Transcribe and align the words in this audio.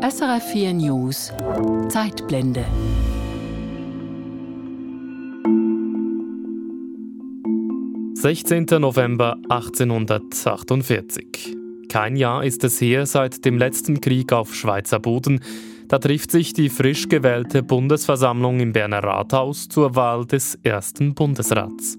SRF 0.00 0.52
4 0.52 0.74
News 0.74 1.32
Zeitblende. 1.88 2.64
»16. 8.14 8.78
November 8.78 9.36
1848. 9.48 11.56
Kein 11.88 12.14
Jahr 12.14 12.44
ist 12.44 12.62
es 12.62 12.80
her 12.80 13.06
seit 13.06 13.44
dem 13.44 13.58
letzten 13.58 14.00
Krieg 14.00 14.32
auf 14.32 14.54
Schweizer 14.54 15.00
Boden. 15.00 15.40
Da 15.88 15.98
trifft 15.98 16.30
sich 16.30 16.52
die 16.52 16.68
frisch 16.68 17.08
gewählte 17.08 17.64
Bundesversammlung 17.64 18.60
im 18.60 18.72
Berner 18.72 19.02
Rathaus 19.02 19.68
zur 19.68 19.96
Wahl 19.96 20.26
des 20.26 20.56
ersten 20.62 21.16
Bundesrats. 21.16 21.98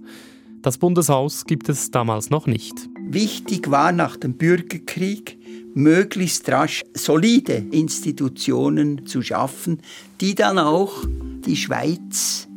Das 0.62 0.78
Bundeshaus 0.78 1.46
gibt 1.46 1.68
es 1.68 1.92
damals 1.92 2.30
noch 2.30 2.48
nicht. 2.48 2.88
Wichtig 3.12 3.72
war 3.72 3.92
nach 3.92 4.18
dem 4.18 4.38
Bürgerkrieg, 4.38 5.39
möglichst 5.74 6.50
rasch 6.50 6.84
solide 6.94 7.64
Institutionen 7.72 9.06
zu 9.06 9.22
schaffen, 9.22 9.82
die 10.22 10.36
dann 10.36 10.60
auch 10.60 11.06
die 11.46 11.56
Schweiz, 11.56 12.48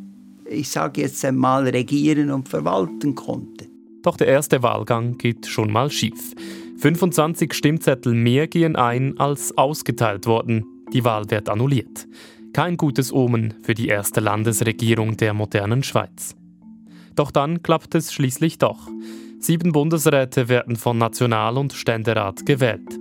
ich 0.48 0.69
sage 0.69 1.02
jetzt 1.02 1.24
einmal, 1.24 1.69
regieren 1.69 2.30
und 2.30 2.48
verwalten 2.48 3.14
konnte. 3.14 3.66
Doch 4.02 4.16
der 4.16 4.27
erste 4.27 4.62
Wahlgang 4.62 5.16
geht 5.16 5.46
schon 5.46 5.70
mal 5.70 5.91
schief. 5.91 6.34
25 6.78 7.55
Stimmzettel 7.55 8.12
mehr 8.12 8.48
gehen 8.48 8.74
ein, 8.74 9.19
als 9.19 9.56
ausgeteilt 9.56 10.27
wurden. 10.27 10.64
Die 10.92 11.05
Wahl 11.05 11.30
wird 11.30 11.48
annulliert. 11.48 12.08
Kein 12.52 12.77
gutes 12.77 13.12
Omen 13.12 13.55
für 13.62 13.74
die 13.74 13.86
erste 13.86 14.20
Landesregierung 14.20 15.16
der 15.16 15.33
modernen 15.33 15.84
Schweiz. 15.84 16.34
Doch 17.14 17.30
dann 17.30 17.62
klappt 17.62 17.94
es 17.94 18.12
schließlich 18.12 18.58
doch. 18.58 18.88
Sieben 19.42 19.73
Bundesräte 19.73 20.48
werden 20.48 20.77
von 20.77 20.98
National- 20.98 21.59
und 21.59 21.73
Ständerat 21.73 22.46
gewählt. 22.46 22.96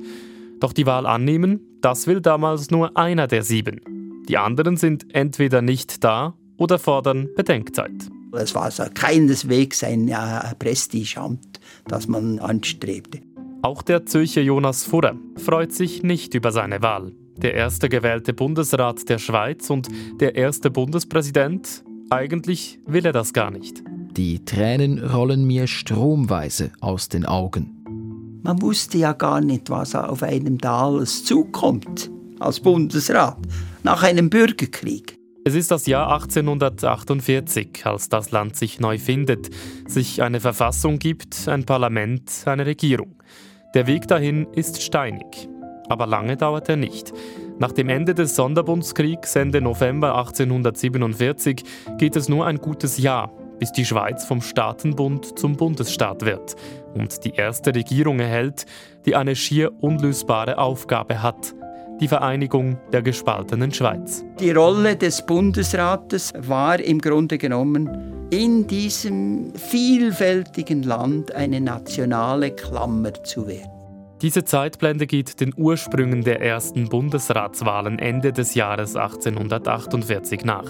Doch 0.59 0.73
die 0.73 0.87
Wahl 0.87 1.05
annehmen, 1.05 1.59
das 1.81 2.07
will 2.07 2.19
damals 2.19 2.71
nur 2.71 2.97
einer 2.97 3.27
der 3.27 3.43
sieben. 3.43 4.23
Die 4.27 4.39
anderen 4.39 4.75
sind 4.75 5.13
entweder 5.13 5.61
nicht 5.61 6.03
da 6.03 6.33
oder 6.57 6.79
fordern 6.79 7.29
Bedenkzeit. 7.35 7.91
Es 8.31 8.55
war 8.55 8.71
so 8.71 8.85
keineswegs 8.91 9.83
ein 9.83 10.11
Prestigeamt, 10.57 11.59
das 11.87 12.07
man 12.07 12.39
anstrebte. 12.39 13.19
Auch 13.61 13.83
der 13.83 14.07
Zürcher 14.07 14.41
Jonas 14.41 14.83
Furrer 14.83 15.13
freut 15.37 15.73
sich 15.73 16.01
nicht 16.01 16.33
über 16.33 16.51
seine 16.51 16.81
Wahl. 16.81 17.11
Der 17.37 17.53
erste 17.53 17.87
gewählte 17.87 18.33
Bundesrat 18.33 19.07
der 19.07 19.19
Schweiz 19.19 19.69
und 19.69 19.89
der 20.19 20.33
erste 20.33 20.71
Bundespräsident, 20.71 21.83
eigentlich 22.09 22.79
will 22.87 23.05
er 23.05 23.13
das 23.13 23.31
gar 23.31 23.51
nicht. 23.51 23.83
Die 24.17 24.43
Tränen 24.43 24.99
rollen 24.99 25.45
mir 25.45 25.67
stromweise 25.67 26.71
aus 26.81 27.07
den 27.07 27.25
Augen. 27.25 28.41
Man 28.43 28.61
wusste 28.61 28.97
ja 28.97 29.13
gar 29.13 29.39
nicht, 29.39 29.69
was 29.69 29.95
auf 29.95 30.21
einem 30.21 30.57
da 30.57 30.87
alles 30.87 31.23
zukommt 31.23 32.11
als 32.39 32.59
Bundesrat 32.59 33.37
nach 33.83 34.03
einem 34.03 34.29
Bürgerkrieg. 34.29 35.17
Es 35.45 35.55
ist 35.55 35.71
das 35.71 35.85
Jahr 35.85 36.11
1848, 36.11 37.85
als 37.85 38.09
das 38.09 38.31
Land 38.31 38.57
sich 38.57 38.81
neu 38.81 38.97
findet, 38.97 39.49
sich 39.87 40.21
eine 40.21 40.41
Verfassung 40.41 40.99
gibt, 40.99 41.47
ein 41.47 41.63
Parlament, 41.65 42.29
eine 42.45 42.65
Regierung. 42.65 43.15
Der 43.75 43.87
Weg 43.87 44.09
dahin 44.09 44.45
ist 44.53 44.81
steinig. 44.81 45.47
Aber 45.87 46.05
lange 46.05 46.35
dauert 46.35 46.67
er 46.67 46.75
nicht. 46.75 47.13
Nach 47.59 47.71
dem 47.71 47.87
Ende 47.87 48.13
des 48.13 48.35
Sonderbundskriegs 48.35 49.35
Ende 49.35 49.61
November 49.61 50.17
1847 50.17 51.63
geht 51.97 52.15
es 52.15 52.27
nur 52.27 52.45
ein 52.45 52.57
gutes 52.57 52.97
Jahr, 52.97 53.31
bis 53.61 53.71
die 53.71 53.85
Schweiz 53.85 54.25
vom 54.25 54.41
Staatenbund 54.41 55.37
zum 55.37 55.55
Bundesstaat 55.55 56.25
wird 56.25 56.55
und 56.95 57.23
die 57.23 57.35
erste 57.35 57.75
Regierung 57.75 58.19
erhält, 58.19 58.65
die 59.05 59.15
eine 59.15 59.35
schier 59.35 59.71
unlösbare 59.81 60.57
Aufgabe 60.57 61.21
hat, 61.21 61.53
die 61.99 62.07
Vereinigung 62.07 62.79
der 62.91 63.03
gespaltenen 63.03 63.71
Schweiz. 63.71 64.25
Die 64.39 64.49
Rolle 64.49 64.95
des 64.95 65.23
Bundesrates 65.23 66.33
war 66.35 66.79
im 66.79 66.97
Grunde 66.97 67.37
genommen 67.37 68.27
in 68.31 68.65
diesem 68.65 69.53
vielfältigen 69.53 70.81
Land 70.81 71.31
eine 71.35 71.61
nationale 71.61 72.55
Klammer 72.55 73.13
zu 73.23 73.45
werden. 73.45 73.69
Diese 74.23 74.43
Zeitblende 74.43 75.05
geht 75.05 75.39
den 75.39 75.53
Ursprüngen 75.55 76.23
der 76.23 76.41
ersten 76.41 76.89
Bundesratswahlen 76.89 77.99
Ende 77.99 78.33
des 78.33 78.55
Jahres 78.55 78.95
1848 78.95 80.45
nach. 80.45 80.69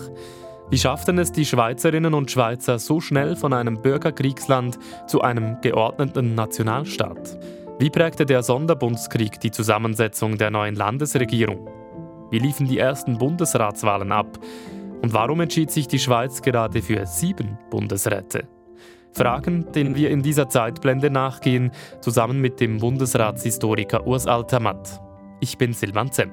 Wie 0.71 0.77
schafften 0.77 1.19
es 1.19 1.33
die 1.33 1.45
Schweizerinnen 1.45 2.13
und 2.13 2.31
Schweizer 2.31 2.79
so 2.79 3.01
schnell 3.01 3.35
von 3.35 3.51
einem 3.51 3.81
Bürgerkriegsland 3.81 4.79
zu 5.05 5.19
einem 5.19 5.59
geordneten 5.59 6.33
Nationalstaat? 6.33 7.37
Wie 7.77 7.89
prägte 7.89 8.25
der 8.25 8.41
Sonderbundskrieg 8.41 9.37
die 9.41 9.51
Zusammensetzung 9.51 10.37
der 10.37 10.49
neuen 10.49 10.75
Landesregierung? 10.75 11.67
Wie 12.29 12.39
liefen 12.39 12.69
die 12.69 12.77
ersten 12.77 13.17
Bundesratswahlen 13.17 14.13
ab? 14.13 14.39
Und 15.01 15.11
warum 15.11 15.41
entschied 15.41 15.71
sich 15.71 15.89
die 15.89 15.99
Schweiz 15.99 16.41
gerade 16.41 16.81
für 16.81 17.05
sieben 17.05 17.59
Bundesräte? 17.69 18.47
Fragen, 19.11 19.69
denen 19.73 19.97
wir 19.97 20.09
in 20.09 20.21
dieser 20.21 20.47
Zeitblende 20.47 21.09
nachgehen, 21.09 21.71
zusammen 21.99 22.39
mit 22.39 22.61
dem 22.61 22.77
Bundesratshistoriker 22.77 24.07
Urs 24.07 24.25
Altermatt. 24.25 25.01
Ich 25.41 25.57
bin 25.57 25.73
Silvan 25.73 26.13
Zemp. 26.13 26.31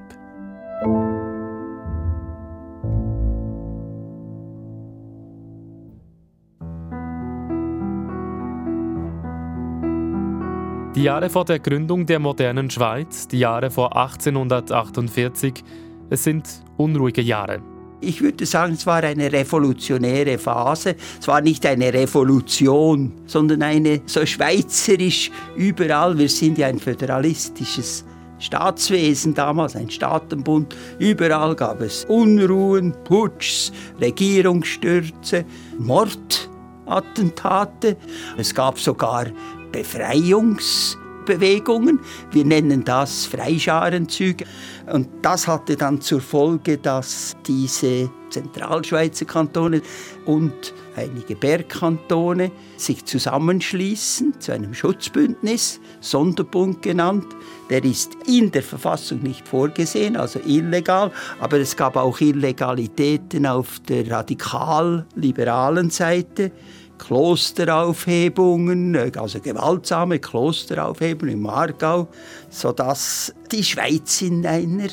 Die 10.99 11.05
Jahre 11.05 11.29
vor 11.29 11.45
der 11.45 11.59
Gründung 11.59 12.05
der 12.05 12.19
modernen 12.19 12.69
Schweiz, 12.69 13.25
die 13.25 13.39
Jahre 13.39 13.71
vor 13.71 13.95
1848, 13.95 15.63
es 16.09 16.25
sind 16.25 16.45
unruhige 16.75 17.21
Jahre. 17.21 17.61
Ich 18.01 18.21
würde 18.21 18.45
sagen, 18.45 18.73
es 18.73 18.85
war 18.85 19.01
eine 19.01 19.31
revolutionäre 19.31 20.37
Phase. 20.37 20.97
Es 21.17 21.25
war 21.25 21.39
nicht 21.39 21.65
eine 21.65 21.93
Revolution, 21.93 23.13
sondern 23.27 23.63
eine 23.63 24.01
so 24.07 24.25
schweizerisch 24.25 25.31
überall. 25.55 26.17
Wir 26.17 26.27
sind 26.27 26.57
ja 26.57 26.67
ein 26.67 26.79
föderalistisches 26.79 28.03
Staatswesen 28.39 29.33
damals, 29.33 29.77
ein 29.77 29.89
Staatenbund. 29.89 30.75
Überall 30.99 31.55
gab 31.55 31.79
es 31.79 32.03
Unruhen, 32.09 32.93
Putschs, 33.05 33.71
Regierungsstürze, 34.01 35.45
Mordattentate. 35.77 37.95
Es 38.37 38.53
gab 38.53 38.77
sogar 38.77 39.27
Befreiungsbewegungen. 39.71 41.99
Wir 42.31 42.45
nennen 42.45 42.83
das 42.83 43.25
Freischarenzüge. 43.25 44.45
Und 44.91 45.07
das 45.21 45.47
hatte 45.47 45.75
dann 45.75 46.01
zur 46.01 46.21
Folge, 46.21 46.77
dass 46.77 47.35
diese 47.45 48.09
Zentralschweizer 48.29 49.25
Kantone 49.25 49.81
und 50.25 50.73
einige 50.95 51.35
Bergkantone 51.35 52.51
sich 52.77 53.05
zusammenschließen 53.05 54.39
zu 54.39 54.51
einem 54.51 54.73
Schutzbündnis, 54.73 55.79
Sonderbund 56.01 56.81
genannt. 56.81 57.25
Der 57.69 57.83
ist 57.83 58.11
in 58.25 58.51
der 58.51 58.63
Verfassung 58.63 59.21
nicht 59.21 59.47
vorgesehen, 59.47 60.17
also 60.17 60.39
illegal, 60.45 61.11
aber 61.39 61.59
es 61.59 61.75
gab 61.75 61.95
auch 61.95 62.19
Illegalitäten 62.19 63.45
auf 63.45 63.79
der 63.87 64.09
radikal-liberalen 64.09 65.89
Seite. 65.89 66.51
Klosteraufhebungen, 66.99 68.95
also 69.17 69.39
gewaltsame 69.39 70.19
Klosteraufhebungen 70.19 71.33
im 71.33 71.47
Aargau, 71.47 72.09
sodass 72.49 73.33
die 73.51 73.63
Schweiz 73.63 74.21
in 74.21 74.45
einer 74.45 74.89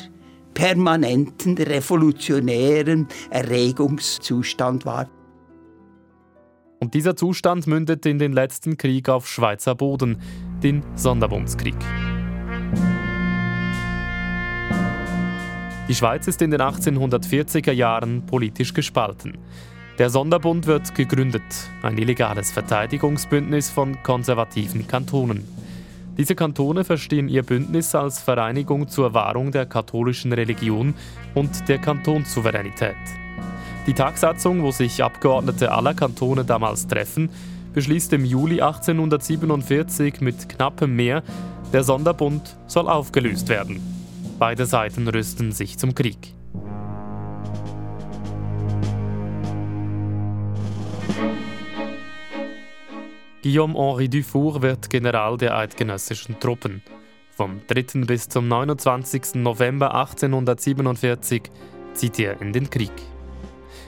permanenten 0.55 1.55
revolutionären 1.55 3.07
Erregungszustand 3.29 4.87
war. 4.87 5.07
Und 6.79 6.95
dieser 6.95 7.15
Zustand 7.15 7.67
mündet 7.67 8.07
in 8.07 8.17
den 8.17 8.33
letzten 8.33 8.77
Krieg 8.77 9.09
auf 9.09 9.27
Schweizer 9.27 9.75
Boden, 9.75 10.19
den 10.63 10.83
Sonderbundskrieg. 10.95 11.75
Die 15.87 15.95
Schweiz 15.95 16.27
ist 16.27 16.41
in 16.41 16.51
den 16.51 16.59
1840er 16.59 17.71
Jahren 17.71 18.25
politisch 18.25 18.73
gespalten. 18.73 19.37
Der 19.97 20.11
Sonderbund 20.11 20.67
wird 20.67 20.93
gegründet, 20.93 21.41
ein 21.81 21.97
illegales 21.97 22.51
Verteidigungsbündnis 22.51 23.71
von 23.71 24.03
konservativen 24.03 24.85
Kantonen. 24.85 25.43
Diese 26.17 26.35
Kantone 26.35 26.83
verstehen 26.83 27.29
ihr 27.29 27.41
Bündnis 27.41 27.95
als 27.95 28.21
Vereinigung 28.21 28.89
zur 28.89 29.15
Wahrung 29.15 29.51
der 29.51 29.65
katholischen 29.65 30.33
Religion 30.33 30.93
und 31.33 31.67
der 31.67 31.79
Kantonssouveränität. 31.79 32.95
Die 33.87 33.93
Tagsatzung, 33.93 34.61
wo 34.61 34.69
sich 34.69 35.03
Abgeordnete 35.03 35.71
aller 35.71 35.95
Kantone 35.95 36.45
damals 36.45 36.85
treffen, 36.85 37.31
beschließt 37.73 38.13
im 38.13 38.23
Juli 38.23 38.61
1847 38.61 40.21
mit 40.21 40.47
knappem 40.47 40.95
Mehr, 40.95 41.23
der 41.73 41.83
Sonderbund 41.83 42.55
soll 42.67 42.87
aufgelöst 42.87 43.49
werden. 43.49 43.81
Beide 44.37 44.67
Seiten 44.67 45.07
rüsten 45.07 45.51
sich 45.51 45.79
zum 45.79 45.95
Krieg. 45.95 46.36
Guillaume-Henri 53.47 54.09
Dufour 54.09 54.61
wird 54.61 54.89
General 54.89 55.37
der 55.37 55.55
eidgenössischen 55.55 56.37
Truppen. 56.37 56.83
Vom 57.31 57.61
3. 57.67 58.01
bis 58.05 58.27
zum 58.27 58.49
29. 58.49 59.35
November 59.35 59.95
1847 59.95 61.43
zieht 61.93 62.19
er 62.19 62.41
in 62.41 62.51
den 62.51 62.69
Krieg. 62.69 62.91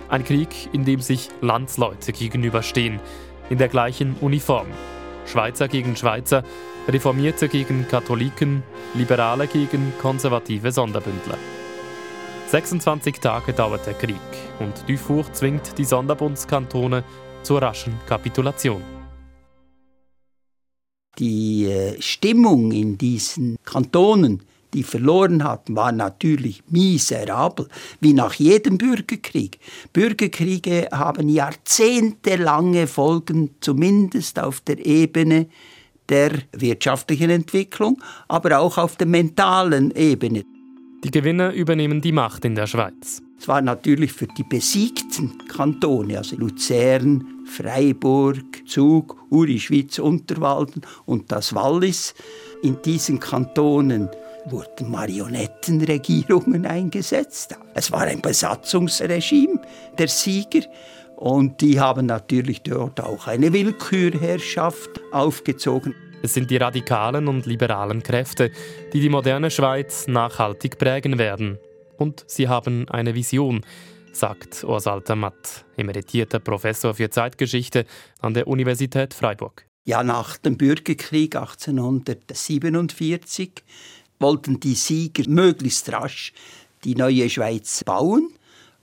Ein 0.07 0.23
Krieg, 0.23 0.69
in 0.71 0.85
dem 0.85 1.01
sich 1.01 1.27
Landsleute 1.41 2.13
gegenüberstehen, 2.13 3.01
in 3.49 3.57
der 3.57 3.67
gleichen 3.67 4.15
Uniform. 4.21 4.67
Schweizer 5.25 5.67
gegen 5.67 5.97
Schweizer, 5.97 6.43
Reformierte 6.87 7.49
gegen 7.49 7.85
Katholiken, 7.85 8.63
Liberale 8.93 9.45
gegen 9.47 9.91
konservative 10.01 10.71
Sonderbündler. 10.71 11.37
26 12.47 13.19
Tage 13.19 13.51
dauert 13.51 13.85
der 13.85 13.95
Krieg 13.95 14.15
und 14.59 14.87
Dufour 14.87 15.25
zwingt 15.33 15.77
die 15.77 15.83
Sonderbundskantone 15.83 17.03
zur 17.43 17.61
raschen 17.61 17.99
Kapitulation. 18.07 18.98
Die 21.19 21.65
äh, 21.65 22.01
Stimmung 22.01 22.71
in 22.71 22.97
diesen 22.97 23.57
Kantonen, 23.65 24.41
die 24.73 24.83
verloren 24.83 25.43
hatten, 25.43 25.75
war 25.75 25.91
natürlich 25.91 26.63
miserabel, 26.69 27.67
wie 27.99 28.13
nach 28.13 28.35
jedem 28.35 28.77
Bürgerkrieg. 28.77 29.59
Bürgerkriege 29.91 30.87
haben 30.91 31.27
jahrzehntelange 31.27 32.87
Folgen, 32.87 33.49
zumindest 33.59 34.39
auf 34.39 34.61
der 34.61 34.85
Ebene 34.85 35.47
der 36.07 36.31
wirtschaftlichen 36.53 37.29
Entwicklung, 37.29 38.01
aber 38.27 38.59
auch 38.59 38.77
auf 38.77 38.95
der 38.95 39.07
mentalen 39.07 39.91
Ebene. 39.91 40.43
Die 41.03 41.11
Gewinner 41.11 41.53
übernehmen 41.53 42.01
die 42.01 42.11
Macht 42.11 42.45
in 42.45 42.55
der 42.55 42.67
Schweiz. 42.67 43.21
Es 43.39 43.47
war 43.47 43.61
natürlich 43.61 44.11
für 44.11 44.27
die 44.27 44.43
besiegten 44.43 45.37
Kantone, 45.47 46.17
also 46.17 46.35
Luzern, 46.35 47.38
Freiburg, 47.49 48.67
Zug, 48.67 49.17
Uri, 49.29 49.59
Schweiz, 49.59 49.99
Unterwalden 49.99 50.81
und 51.05 51.31
das 51.31 51.53
Wallis. 51.53 52.13
In 52.61 52.81
diesen 52.81 53.19
Kantonen 53.19 54.09
wurden 54.45 54.89
Marionettenregierungen 54.89 56.65
eingesetzt. 56.65 57.55
Es 57.73 57.91
war 57.91 58.03
ein 58.03 58.21
Besatzungsregime 58.21 59.61
der 59.97 60.07
Sieger 60.07 60.61
und 61.15 61.61
die 61.61 61.79
haben 61.79 62.05
natürlich 62.05 62.61
dort 62.61 63.01
auch 63.01 63.27
eine 63.27 63.51
Willkürherrschaft 63.51 65.01
aufgezogen. 65.11 65.93
Es 66.21 66.33
sind 66.33 66.51
die 66.51 66.57
radikalen 66.57 67.27
und 67.27 67.45
liberalen 67.45 68.03
Kräfte, 68.03 68.51
die 68.93 68.99
die 68.99 69.09
moderne 69.09 69.51
Schweiz 69.51 70.07
nachhaltig 70.07 70.77
prägen 70.77 71.17
werden. 71.17 71.57
Und 71.97 72.23
sie 72.27 72.47
haben 72.47 72.87
eine 72.89 73.15
Vision, 73.15 73.61
sagt 74.11 74.63
Orsalter 74.63 75.15
Matt, 75.15 75.65
emeritierter 75.77 76.39
Professor 76.39 76.93
für 76.93 77.09
Zeitgeschichte 77.09 77.85
an 78.21 78.33
der 78.33 78.47
Universität 78.47 79.13
Freiburg. 79.13 79.65
Ja, 79.85 80.03
nach 80.03 80.37
dem 80.37 80.57
Bürgerkrieg 80.57 81.35
1847 81.35 83.63
wollten 84.19 84.59
die 84.59 84.75
Sieger 84.75 85.29
möglichst 85.29 85.91
rasch 85.91 86.33
die 86.83 86.95
neue 86.95 87.29
Schweiz 87.29 87.83
bauen 87.83 88.29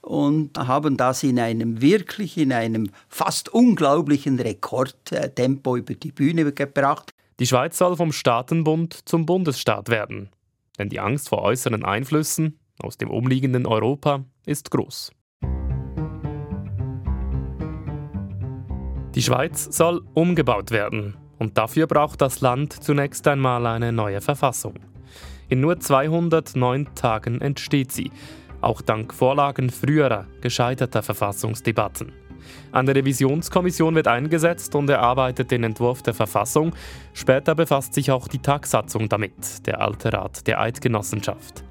und 0.01 0.57
haben 0.59 0.97
das 0.97 1.23
in 1.23 1.39
einem 1.39 1.81
wirklich 1.81 2.37
in 2.37 2.53
einem 2.53 2.91
fast 3.09 3.49
unglaublichen 3.49 4.39
Rekordtempo 4.39 5.77
über 5.77 5.95
die 5.95 6.13
Bühne 6.13 6.53
gebracht. 6.53 7.11
Die 7.39 7.47
Schweiz 7.47 7.79
soll 7.79 7.97
vom 7.97 8.13
Staatenbund 8.13 9.09
zum 9.09 9.27
Bundesstaat 9.27 9.89
werden. 9.89 10.31
Denn 10.79 10.89
die 10.89 11.01
Angst 11.01 11.29
vor 11.29 11.43
äußeren 11.43 11.85
Einflüssen 11.85 12.59
aus 12.79 12.99
dem 12.99 13.11
umliegenden 13.11 13.67
Europa 13.67 14.25
ist 14.47 14.71
groß. 14.71 15.11
Die 19.15 19.23
Schweiz 19.23 19.77
soll 19.77 20.03
umgebaut 20.15 20.71
werden 20.71 21.17
und 21.39 21.59
dafür 21.59 21.87
braucht 21.87 22.21
das 22.21 22.41
Land 22.41 22.73
zunächst 22.73 23.27
einmal 23.29 23.67
eine 23.67 23.93
neue 23.93 24.21
Verfassung. 24.21 24.75
In 25.49 25.61
nur 25.61 25.79
209 25.79 26.95
Tagen 26.95 27.41
entsteht 27.41 27.93
sie, 27.93 28.11
auch 28.61 28.83
dank 28.83 29.15
Vorlagen 29.15 29.71
früherer 29.71 30.27
gescheiterter 30.41 31.03
Verfassungsdebatten. 31.03 32.13
Eine 32.73 32.95
Revisionskommission 32.95 33.95
wird 33.95 34.09
eingesetzt 34.09 34.75
und 34.75 34.91
erarbeitet 34.91 35.51
den 35.51 35.65
Entwurf 35.65 36.03
der 36.03 36.15
Verfassung. 36.15 36.75
Später 37.13 37.55
befasst 37.55 37.95
sich 37.95 38.11
auch 38.11 38.29
die 38.29 38.39
Tagsatzung 38.39 39.09
damit, 39.09 39.67
der 39.67 39.81
Alte 39.81 40.13
Rat 40.13 40.47
der 40.47 40.61
Eidgenossenschaft. 40.61 41.65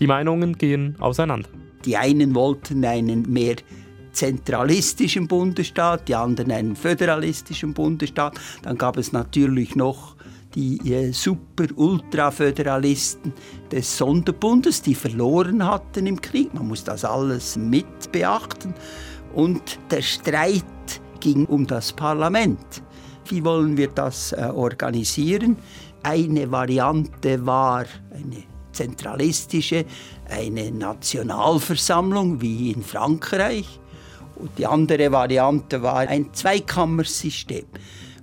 Die 0.00 0.06
Meinungen 0.06 0.56
gehen 0.56 0.96
auseinander. 0.98 1.48
Die 1.86 1.96
einen 1.96 2.34
wollten 2.34 2.84
einen 2.84 3.32
mehr 3.32 3.56
zentralistischen 4.12 5.26
Bundesstaat, 5.28 6.08
die 6.08 6.14
anderen 6.14 6.50
einen 6.50 6.76
föderalistischen 6.76 7.72
Bundesstaat. 7.74 8.40
Dann 8.62 8.76
gab 8.76 8.96
es 8.96 9.12
natürlich 9.12 9.76
noch 9.76 10.16
die 10.54 10.78
äh, 10.90 11.12
Super-Ultra-Föderalisten 11.12 13.32
des 13.70 13.98
Sonderbundes, 13.98 14.82
die 14.82 14.94
verloren 14.94 15.64
hatten 15.64 16.06
im 16.06 16.20
Krieg. 16.20 16.52
Man 16.54 16.68
muss 16.68 16.82
das 16.82 17.04
alles 17.04 17.56
mit 17.56 18.10
beachten. 18.10 18.74
Und 19.34 19.78
der 19.90 20.02
Streit 20.02 20.64
ging 21.20 21.46
um 21.46 21.66
das 21.66 21.92
Parlament. 21.92 22.82
Wie 23.28 23.44
wollen 23.44 23.76
wir 23.76 23.88
das 23.88 24.32
äh, 24.32 24.50
organisieren? 24.52 25.56
Eine 26.02 26.50
Variante 26.50 27.44
war 27.44 27.84
eine 28.12 28.44
zentralistische, 28.76 29.84
eine 30.28 30.70
Nationalversammlung 30.70 32.40
wie 32.40 32.70
in 32.72 32.82
Frankreich. 32.82 33.80
Und 34.36 34.58
die 34.58 34.66
andere 34.66 35.10
Variante 35.12 35.82
war 35.82 35.98
ein 35.98 36.32
Zweikammersystem. 36.34 37.64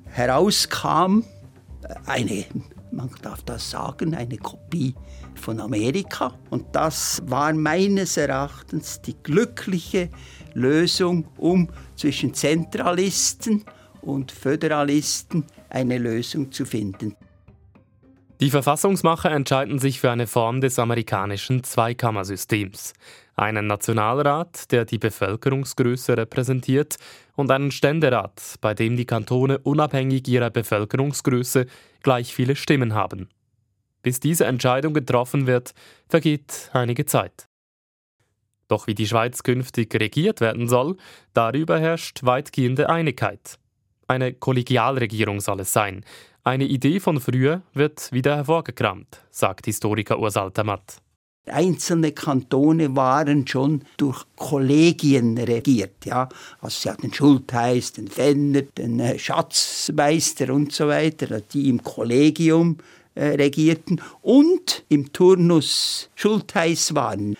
Herauskam 0.05 1.23
äh, 1.81 1.95
eine, 2.05 2.45
man 2.91 3.09
darf 3.21 3.41
das 3.43 3.71
sagen, 3.71 4.13
eine 4.13 4.37
Kopie 4.37 4.93
von 5.33 5.59
Amerika. 5.59 6.33
Und 6.51 6.67
das 6.73 7.21
war 7.25 7.51
meines 7.53 8.17
Erachtens 8.17 9.01
die 9.01 9.15
glückliche 9.23 10.09
Lösung, 10.53 11.27
um 11.37 11.69
zwischen 11.95 12.33
Zentralisten 12.33 13.65
und 14.01 14.31
Föderalisten 14.31 15.45
eine 15.69 15.97
Lösung 15.97 16.51
zu 16.51 16.65
finden. 16.65 17.15
Die 18.41 18.49
Verfassungsmacher 18.49 19.31
entscheiden 19.31 19.79
sich 19.79 19.99
für 19.99 20.11
eine 20.11 20.27
Form 20.27 20.59
des 20.59 20.79
amerikanischen 20.79 21.63
Zweikammersystems. 21.63 22.93
Einen 23.35 23.67
Nationalrat, 23.67 24.71
der 24.71 24.85
die 24.85 24.97
Bevölkerungsgröße 24.97 26.17
repräsentiert, 26.17 26.97
und 27.35 27.49
einen 27.51 27.71
Ständerat, 27.71 28.55
bei 28.61 28.73
dem 28.73 28.97
die 28.97 29.05
Kantone 29.05 29.59
unabhängig 29.59 30.27
ihrer 30.27 30.49
Bevölkerungsgröße 30.49 31.65
gleich 32.01 32.33
viele 32.33 32.55
Stimmen 32.55 32.93
haben. 32.93 33.29
Bis 34.01 34.19
diese 34.19 34.45
Entscheidung 34.45 34.93
getroffen 34.93 35.47
wird, 35.47 35.73
vergeht 36.09 36.69
einige 36.73 37.05
Zeit. 37.05 37.47
Doch 38.67 38.87
wie 38.87 38.95
die 38.95 39.07
Schweiz 39.07 39.43
künftig 39.43 39.93
regiert 39.95 40.41
werden 40.41 40.67
soll, 40.67 40.97
darüber 41.33 41.79
herrscht 41.79 42.23
weitgehende 42.23 42.89
Einigkeit. 42.89 43.57
Eine 44.07 44.33
Kollegialregierung 44.33 45.39
soll 45.39 45.61
es 45.61 45.71
sein. 45.73 46.03
Eine 46.45 46.65
Idee 46.65 46.99
von 46.99 47.21
früher 47.21 47.61
wird 47.73 48.11
wieder 48.11 48.35
hervorgekramt, 48.35 49.21
sagt 49.31 49.65
Historiker 49.65 50.19
Urs 50.19 50.35
Altermatt. 50.35 50.97
Einzelne 51.45 52.11
Kantone 52.11 52.97
waren 52.97 53.47
schon 53.47 53.83
durch 53.95 54.25
Kollegien 54.35 55.37
regiert. 55.37 56.05
Ja? 56.05 56.27
Also 56.59 56.81
sie 56.81 56.89
hatten 56.89 57.13
Schultheiß, 57.13 57.93
den 57.93 58.09
Fenner, 58.09 58.63
den 58.63 58.99
äh, 58.99 59.17
Schatzmeister 59.17 60.53
und 60.53 60.73
so 60.73 60.89
weiter, 60.89 61.39
die 61.39 61.69
im 61.69 61.81
Kollegium 61.81 62.77
äh, 63.15 63.27
regierten 63.35 64.01
und 64.21 64.83
im 64.89 65.13
Turnus 65.13 66.09
Schultheiß 66.15 66.93
waren. 66.93 67.37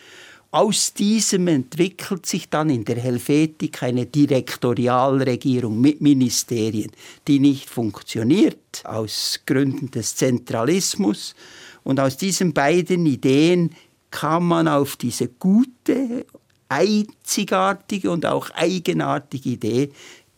Aus 0.54 0.94
diesem 0.94 1.48
entwickelt 1.48 2.28
sich 2.28 2.48
dann 2.48 2.70
in 2.70 2.86
der 2.86 2.98
Helvetik 2.98 3.82
eine 3.82 4.06
Direktorialregierung 4.06 5.82
mit 5.82 6.00
Ministerien, 6.00 6.92
die 7.28 7.40
nicht 7.40 7.72
funktioniert 7.72 8.84
aus 8.84 9.40
Gründen 9.48 9.90
des 9.90 10.16
Zentralismus. 10.16 11.34
Und 11.84 12.00
aus 12.00 12.18
diesen 12.18 12.54
beiden 12.54 13.08
Ideen 13.08 13.72
kam 14.12 14.50
man 14.50 14.68
auf 14.68 14.96
diese 14.96 15.28
gute, 15.28 16.28
einzigartige 16.70 18.12
und 18.12 18.28
auch 18.28 18.52
eigenartige 18.52 19.50
Idee 19.50 19.90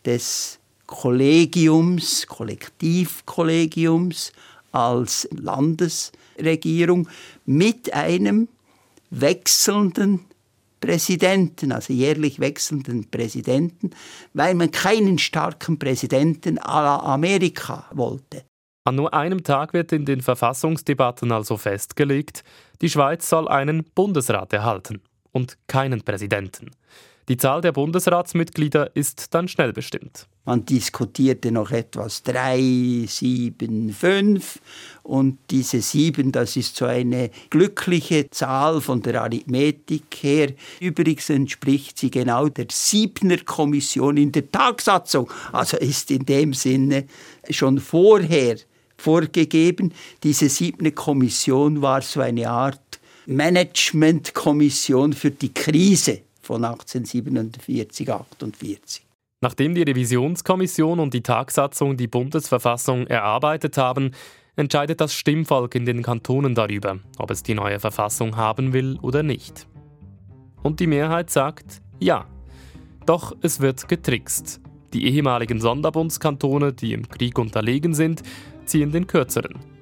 des 0.02 0.58
Kollegiums, 0.86 2.26
Kollektivkollegiums 2.26 4.32
als 4.72 5.28
Landesregierung 5.30 7.06
mit 7.44 7.92
einem 7.92 8.48
wechselnden 9.10 10.20
Präsidenten, 10.80 11.72
also 11.72 11.92
jährlich 11.92 12.38
wechselnden 12.38 13.10
Präsidenten, 13.10 13.90
weil 14.34 14.54
man 14.54 14.70
keinen 14.70 15.18
starken 15.18 15.78
Präsidenten 15.78 16.58
à 16.58 16.82
la 16.82 16.98
Amerika 17.14 17.86
wollte. 17.92 18.44
An 18.84 18.94
nur 18.94 19.12
einem 19.12 19.42
Tag 19.42 19.72
wird 19.72 19.90
in 19.90 20.04
den 20.04 20.22
Verfassungsdebatten 20.22 21.32
also 21.32 21.56
festgelegt, 21.56 22.44
die 22.80 22.88
Schweiz 22.88 23.28
soll 23.28 23.48
einen 23.48 23.84
Bundesrat 23.94 24.52
erhalten 24.52 25.00
und 25.32 25.58
keinen 25.66 26.02
Präsidenten. 26.02 26.70
Die 27.28 27.36
Zahl 27.36 27.60
der 27.60 27.72
Bundesratsmitglieder 27.72 28.94
ist 28.94 29.34
dann 29.34 29.48
schnell 29.48 29.72
bestimmt. 29.72 30.28
Man 30.44 30.64
diskutierte 30.64 31.50
noch 31.50 31.72
etwas 31.72 32.22
drei, 32.22 33.04
sieben, 33.08 33.92
fünf. 33.92 34.60
Und 35.02 35.38
diese 35.50 35.80
sieben, 35.80 36.30
das 36.30 36.56
ist 36.56 36.76
so 36.76 36.84
eine 36.84 37.30
glückliche 37.50 38.30
Zahl 38.30 38.80
von 38.80 39.02
der 39.02 39.22
Arithmetik 39.22 40.04
her. 40.20 40.52
Übrigens 40.78 41.28
entspricht 41.28 41.98
sie 41.98 42.12
genau 42.12 42.48
der 42.48 42.66
Siebner 42.70 43.38
Kommission 43.38 44.18
in 44.18 44.30
der 44.30 44.48
Tagsatzung. 44.52 45.28
Also 45.50 45.78
ist 45.78 46.12
in 46.12 46.26
dem 46.26 46.54
Sinne 46.54 47.06
schon 47.50 47.80
vorher 47.80 48.56
vorgegeben. 48.96 49.92
Diese 50.22 50.48
Siebner 50.48 50.92
Kommission 50.92 51.82
war 51.82 52.02
so 52.02 52.20
eine 52.20 52.48
Art 52.48 53.00
Managementkommission 53.26 55.12
für 55.12 55.32
die 55.32 55.52
Krise 55.52 56.22
von 56.46 56.64
1847, 56.64 58.10
48. 58.10 59.06
Nachdem 59.42 59.74
die 59.74 59.82
Revisionskommission 59.82 60.98
und 60.98 61.12
die 61.12 61.22
Tagsatzung 61.22 61.96
die 61.96 62.06
Bundesverfassung 62.06 63.06
erarbeitet 63.06 63.76
haben, 63.76 64.12
entscheidet 64.56 65.00
das 65.00 65.12
Stimmvolk 65.12 65.74
in 65.74 65.84
den 65.84 66.02
Kantonen 66.02 66.54
darüber, 66.54 66.98
ob 67.18 67.30
es 67.30 67.42
die 67.42 67.54
neue 67.54 67.78
Verfassung 67.78 68.36
haben 68.36 68.72
will 68.72 68.98
oder 69.02 69.22
nicht. 69.22 69.66
Und 70.62 70.80
die 70.80 70.86
Mehrheit 70.86 71.30
sagt 71.30 71.82
ja. 72.00 72.26
Doch 73.04 73.36
es 73.42 73.60
wird 73.60 73.88
getrickst. 73.88 74.60
Die 74.92 75.06
ehemaligen 75.06 75.60
Sonderbundskantone, 75.60 76.72
die 76.72 76.92
im 76.92 77.08
Krieg 77.08 77.38
unterlegen 77.38 77.94
sind, 77.94 78.22
ziehen 78.64 78.90
den 78.90 79.06
kürzeren. 79.06 79.75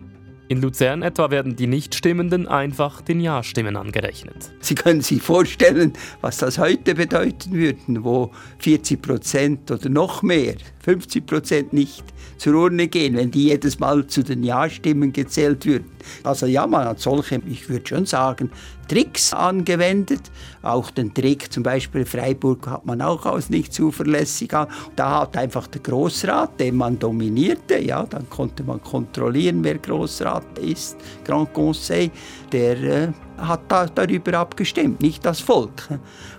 In 0.47 0.61
Luzern 0.61 1.01
etwa 1.01 1.31
werden 1.31 1.57
die 1.57 1.67
Nichtstimmenden 1.67 2.47
einfach 2.47 3.01
den 3.01 3.19
Ja-Stimmen 3.19 3.77
angerechnet. 3.77 4.53
Sie 4.61 4.75
können 4.75 5.01
sich 5.01 5.23
vorstellen, 5.23 5.95
was 6.21 6.37
das 6.37 6.59
heute 6.59 6.95
bedeuten 6.95 7.53
würde, 7.53 8.05
wo 8.05 8.31
40 8.59 9.01
Prozent 9.01 9.71
oder 9.71 9.89
noch 9.89 10.23
mehr, 10.23 10.57
50 10.81 11.25
Prozent 11.25 11.73
nicht 11.73 12.05
zur 12.37 12.57
Urne 12.57 12.89
gehen, 12.89 13.17
wenn 13.17 13.31
die 13.31 13.45
jedes 13.45 13.79
Mal 13.79 14.07
zu 14.07 14.23
den 14.23 14.45
Ja-Stimmen 14.45 15.15
gezählt 15.15 15.65
würden. 15.65 15.87
Also 16.25 16.45
ja, 16.45 16.67
man 16.67 16.89
hat 16.89 17.01
solche, 17.01 17.41
ich 17.47 17.71
würde 17.71 17.87
schon 17.87 18.05
sagen, 18.05 18.51
Tricks 18.87 19.33
angewendet. 19.33 20.31
Auch 20.63 20.91
den 20.91 21.13
Trick 21.13 21.53
zum 21.53 21.63
Beispiel 21.63 22.05
Freiburg 22.05 22.67
hat 22.67 22.87
man 22.87 23.03
auch 23.03 23.27
als 23.27 23.51
nicht 23.51 23.73
zuverlässig. 23.73 24.51
Da 24.97 25.21
hat 25.21 25.37
einfach 25.37 25.67
der 25.67 25.81
Großrat, 25.83 26.61
den 26.61 26.77
man 26.77 26.99
dominierte, 26.99 27.79
ja, 27.79 28.05
dann 28.05 28.29
konnte 28.31 28.63
man 28.63 28.83
kontrollieren, 28.83 29.63
wer 29.65 29.79
Großrat 29.79 30.59
ist, 30.59 30.97
Grand 31.25 31.53
Conseil, 31.53 32.11
der 32.53 32.83
äh, 32.83 33.09
hat 33.39 33.63
da, 33.69 33.87
darüber 33.87 34.39
abgestimmt, 34.39 35.01
nicht 35.01 35.25
das 35.25 35.41
Volk. 35.41 35.89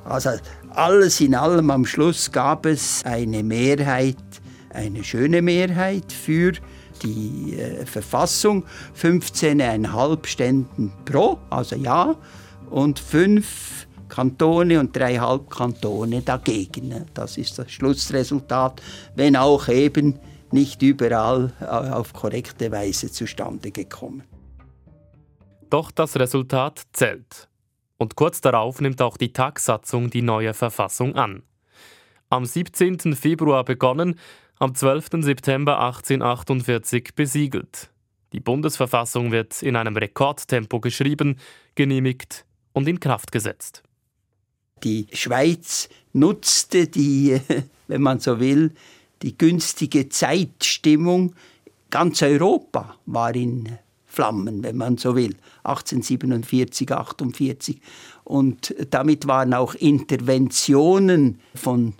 Also 0.04 0.32
alles 0.72 1.22
in 1.22 1.36
allem 1.36 1.72
am 1.72 1.86
Schluss 1.86 2.32
gab 2.32 2.66
es 2.66 3.04
eine 3.06 3.44
Mehrheit, 3.44 4.18
eine 4.70 5.04
schöne 5.04 5.42
Mehrheit 5.42 6.12
für 6.12 6.54
die 7.04 7.58
äh, 7.58 7.86
Verfassung 7.86 8.66
15,5 9.00 10.26
Ständen 10.26 10.92
pro, 11.06 11.40
also 11.50 11.76
ja, 11.76 12.16
und 12.70 13.00
fünf 13.00 13.88
Kantone 14.10 14.80
und 14.80 14.96
drei 14.96 15.18
Halbkantone 15.18 16.22
dagegen. 16.22 17.06
Das 17.14 17.38
ist 17.38 17.58
das 17.60 17.72
Schlussresultat, 17.72 18.82
wenn 19.16 19.36
auch 19.36 19.68
eben 19.68 20.20
nicht 20.52 20.82
überall 20.82 21.52
äh, 21.60 21.66
auf 21.66 22.14
korrekte 22.14 22.72
Weise 22.72 23.12
zustande 23.12 23.72
gekommen. 23.72 24.24
Doch 25.70 25.92
das 25.92 26.18
Resultat 26.18 26.84
zählt. 26.94 27.50
Und 27.98 28.16
kurz 28.16 28.42
darauf 28.42 28.82
nimmt 28.82 29.02
auch 29.02 29.18
die 29.18 29.34
Tagsatzung 29.34 30.10
die 30.10 30.22
neue 30.22 30.54
Verfassung 30.54 31.16
an. 31.16 31.44
Am 32.30 32.46
17. 32.46 33.16
Februar 33.16 33.64
begonnen, 33.64 34.20
am 34.60 34.74
12. 34.74 35.22
September 35.22 35.80
1848 35.80 37.16
besiegelt. 37.16 37.90
Die 38.34 38.40
Bundesverfassung 38.40 39.32
wird 39.32 39.62
in 39.62 39.76
einem 39.76 39.96
Rekordtempo 39.96 40.80
geschrieben, 40.80 41.38
genehmigt 41.76 42.46
und 42.74 42.88
in 42.88 43.00
Kraft 43.00 43.32
gesetzt. 43.32 43.84
Die 44.84 45.08
Schweiz 45.14 45.90
nutzte 46.14 46.88
die, 46.88 47.40
wenn 47.88 48.02
man 48.02 48.20
so 48.20 48.40
will, 48.40 48.72
die 49.22 49.38
günstige 49.38 50.10
Zeitstimmung. 50.10 51.34
Ganz 51.90 52.22
Europa 52.22 52.96
war 53.06 53.34
in 53.36 53.78
Flammen, 54.06 54.64
wenn 54.64 54.78
man 54.78 54.98
so 54.98 55.16
will, 55.16 55.36
1847, 55.64 56.92
48. 56.92 57.82
Und 58.24 58.76
damit 58.90 59.28
waren 59.28 59.54
auch 59.54 59.76
Interventionen 59.76 61.40
von 61.54 61.94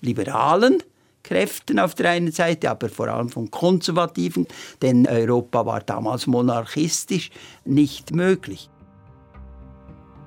Liberalen, 0.00 0.82
Kräften 1.28 1.78
auf 1.78 1.94
der 1.94 2.10
einen 2.10 2.32
Seite, 2.32 2.70
aber 2.70 2.88
vor 2.88 3.08
allem 3.08 3.28
von 3.28 3.50
Konservativen, 3.50 4.46
denn 4.80 5.06
Europa 5.06 5.66
war 5.66 5.80
damals 5.80 6.26
monarchistisch 6.26 7.30
nicht 7.66 8.14
möglich. 8.14 8.70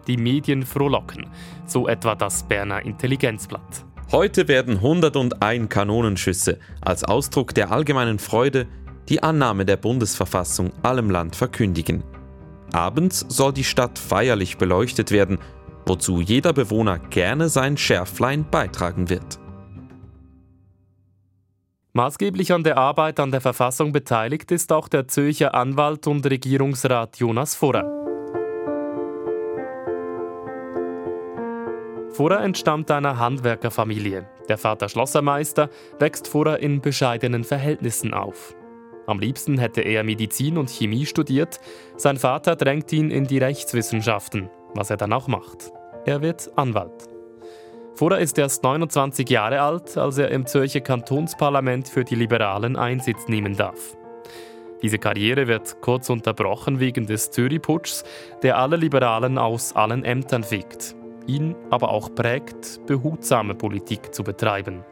Die 0.06 0.18
Medien 0.18 0.64
frohlocken, 0.64 1.26
so 1.66 1.88
etwa 1.88 2.14
das 2.14 2.44
Berner 2.44 2.86
Intelligenzblatt. 2.86 3.84
Heute 4.12 4.48
werden 4.48 4.76
101 4.76 5.70
Kanonenschüsse 5.70 6.60
als 6.82 7.04
Ausdruck 7.04 7.56
der 7.56 7.72
allgemeinen 7.72 8.20
Freude 8.20 8.68
die 9.10 9.24
Annahme 9.24 9.66
der 9.66 9.78
Bundesverfassung 9.78 10.72
allem 10.84 11.10
Land 11.10 11.36
verkündigen. 11.36 12.04
Abends 12.74 13.26
soll 13.28 13.54
die 13.54 13.64
Stadt 13.64 13.98
feierlich 13.98 14.58
beleuchtet 14.58 15.10
werden, 15.10 15.40
wozu 15.88 16.22
jeder 16.22 16.54
Bewohner 16.54 17.00
gerne 17.00 17.50
sein 17.50 17.76
Schärflein 17.76 18.46
beitragen 18.50 19.10
wird. 19.10 19.40
Maßgeblich 21.94 22.54
an 22.54 22.64
der 22.64 22.78
Arbeit 22.78 23.20
an 23.20 23.32
der 23.32 23.42
Verfassung 23.42 23.92
beteiligt 23.92 24.50
ist 24.52 24.72
auch 24.72 24.88
der 24.88 25.10
Zürcher 25.10 25.54
Anwalt 25.54 26.08
und 26.08 26.26
Regierungsrat 26.26 27.18
Jonas 27.18 27.56
Furrer. 27.56 27.84
Furrer 32.14 32.44
entstammt 32.44 32.90
einer 32.92 33.20
Handwerkerfamilie. 33.20 34.26
Der 34.48 34.58
Vater 34.58 34.88
Schlossermeister 34.88 35.70
wächst 36.00 36.30
Furrer 36.30 36.60
in 36.60 36.80
bescheidenen 36.80 37.44
Verhältnissen 37.44 38.14
auf. 38.14 38.56
Am 39.06 39.20
liebsten 39.20 39.58
hätte 39.58 39.82
er 39.82 40.06
Medizin 40.06 40.58
und 40.58 40.70
Chemie 40.70 41.06
studiert. 41.06 41.60
Sein 41.98 42.16
Vater 42.16 42.56
drängt 42.56 42.94
ihn 42.94 43.12
in 43.12 43.28
die 43.28 43.40
Rechtswissenschaften, 43.40 44.50
was 44.74 44.92
er 44.92 44.98
dann 44.98 45.12
auch 45.12 45.28
macht. 45.28 45.74
Er 46.06 46.22
wird 46.22 46.52
Anwalt. 46.56 47.11
Furrer 47.96 48.20
ist 48.20 48.38
erst 48.38 48.64
29 48.64 49.30
Jahre 49.30 49.62
alt, 49.62 49.98
als 49.98 50.18
er 50.18 50.30
im 50.32 50.46
Zürcher 50.46 50.82
Kantonsparlament 50.82 51.88
für 51.88 52.04
die 52.04 52.16
Liberalen 52.16 52.76
Einsitz 52.76 53.28
nehmen 53.28 53.56
darf. 53.56 53.96
Diese 54.82 54.98
Karriere 54.98 55.48
wird 55.48 55.82
kurz 55.82 56.10
unterbrochen 56.10 56.80
wegen 56.80 57.06
des 57.06 57.30
Zürich-Putschs, 57.30 58.04
der 58.42 58.58
alle 58.58 58.78
Liberalen 58.78 59.38
aus 59.38 59.76
allen 59.76 60.04
Ämtern 60.04 60.44
fickt, 60.44 60.96
ihn 61.28 61.56
aber 61.70 61.90
auch 61.90 62.14
prägt, 62.16 62.86
behutsame 62.88 63.54
Politik 63.54 64.14
zu 64.14 64.24
betreiben. 64.24 64.84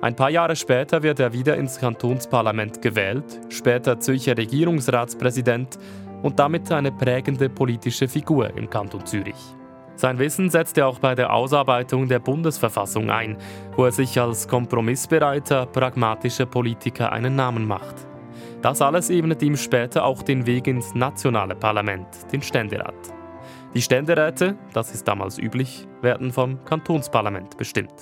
Ein 0.00 0.16
paar 0.16 0.30
Jahre 0.30 0.56
später 0.56 1.04
wird 1.04 1.20
er 1.20 1.32
wieder 1.32 1.56
ins 1.56 1.78
Kantonsparlament 1.78 2.82
gewählt, 2.82 3.40
später 3.50 4.00
Zürcher 4.00 4.36
Regierungsratspräsident 4.36 5.78
und 6.22 6.40
damit 6.40 6.72
eine 6.72 6.90
prägende 6.90 7.48
politische 7.48 8.08
Figur 8.08 8.56
im 8.56 8.68
Kanton 8.68 9.06
Zürich. 9.06 9.54
Sein 10.02 10.18
Wissen 10.18 10.50
setzt 10.50 10.76
er 10.78 10.88
auch 10.88 10.98
bei 10.98 11.14
der 11.14 11.32
Ausarbeitung 11.32 12.08
der 12.08 12.18
Bundesverfassung 12.18 13.08
ein, 13.08 13.36
wo 13.76 13.84
er 13.84 13.92
sich 13.92 14.20
als 14.20 14.48
kompromissbereiter, 14.48 15.66
pragmatischer 15.66 16.44
Politiker 16.44 17.12
einen 17.12 17.36
Namen 17.36 17.68
macht. 17.68 17.94
Das 18.62 18.82
alles 18.82 19.10
ebnet 19.10 19.42
ihm 19.42 19.56
später 19.56 20.04
auch 20.04 20.24
den 20.24 20.44
Weg 20.44 20.66
ins 20.66 20.96
nationale 20.96 21.54
Parlament, 21.54 22.08
den 22.32 22.42
Ständerat. 22.42 22.96
Die 23.74 23.80
Ständeräte, 23.80 24.56
das 24.72 24.92
ist 24.92 25.06
damals 25.06 25.38
üblich, 25.38 25.86
werden 26.00 26.32
vom 26.32 26.64
Kantonsparlament 26.64 27.56
bestimmt. 27.56 27.94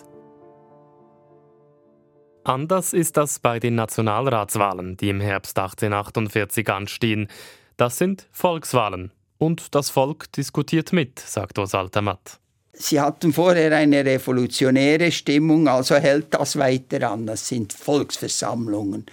Anders 2.44 2.94
ist 2.94 3.18
das 3.18 3.40
bei 3.40 3.60
den 3.60 3.74
Nationalratswahlen, 3.74 4.96
die 4.96 5.10
im 5.10 5.20
Herbst 5.20 5.58
1848 5.58 6.66
anstehen. 6.70 7.28
Das 7.76 7.98
sind 7.98 8.26
Volkswahlen, 8.32 9.12
und 9.40 9.74
das 9.74 9.90
Volk 9.90 10.30
diskutiert 10.32 10.92
mit, 10.92 11.18
sagt 11.18 11.58
Osalta 11.58 12.02
Matt. 12.02 12.38
Sie 12.74 13.00
hatten 13.00 13.32
vorher 13.32 13.74
eine 13.76 14.04
revolutionäre 14.04 15.10
Stimmung, 15.10 15.66
also 15.66 15.96
hält 15.96 16.32
das 16.34 16.56
weiter 16.56 17.10
an. 17.10 17.26
Das 17.26 17.48
sind 17.48 17.72
Volksversammlungen, 17.72 19.06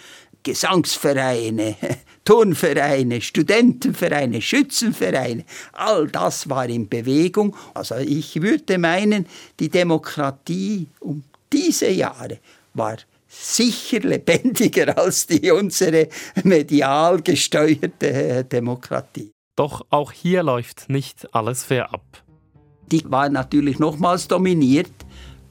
Gesangsvereine, 0.44 1.76
Turnvereine, 2.26 3.22
Studentenvereine, 3.22 4.42
Schützenvereine. 4.42 5.46
All 5.74 6.08
das 6.08 6.50
war 6.50 6.68
in 6.68 6.88
Bewegung. 6.88 7.56
Also 7.74 7.96
ich 7.96 8.42
würde 8.42 8.78
meinen, 8.78 9.28
die 9.60 9.70
Demokratie 9.70 10.88
um 11.00 11.24
diese 11.52 11.90
Jahre 11.90 12.40
war 12.74 12.98
sicher 13.28 14.00
lebendiger 14.00 14.98
als 14.98 15.28
die 15.28 15.52
unsere 15.52 16.10
medial 16.44 17.22
gesteuerte 17.22 18.44
Demokratie. 18.44 19.32
Doch 19.58 19.86
auch 19.90 20.12
hier 20.12 20.44
läuft 20.44 20.88
nicht 20.88 21.34
alles 21.34 21.64
fair 21.64 21.94
ab. 21.94 22.24
Die 22.92 23.04
war 23.12 23.28
natürlich 23.28 23.80
nochmals 23.80 24.28
dominiert 24.28 24.94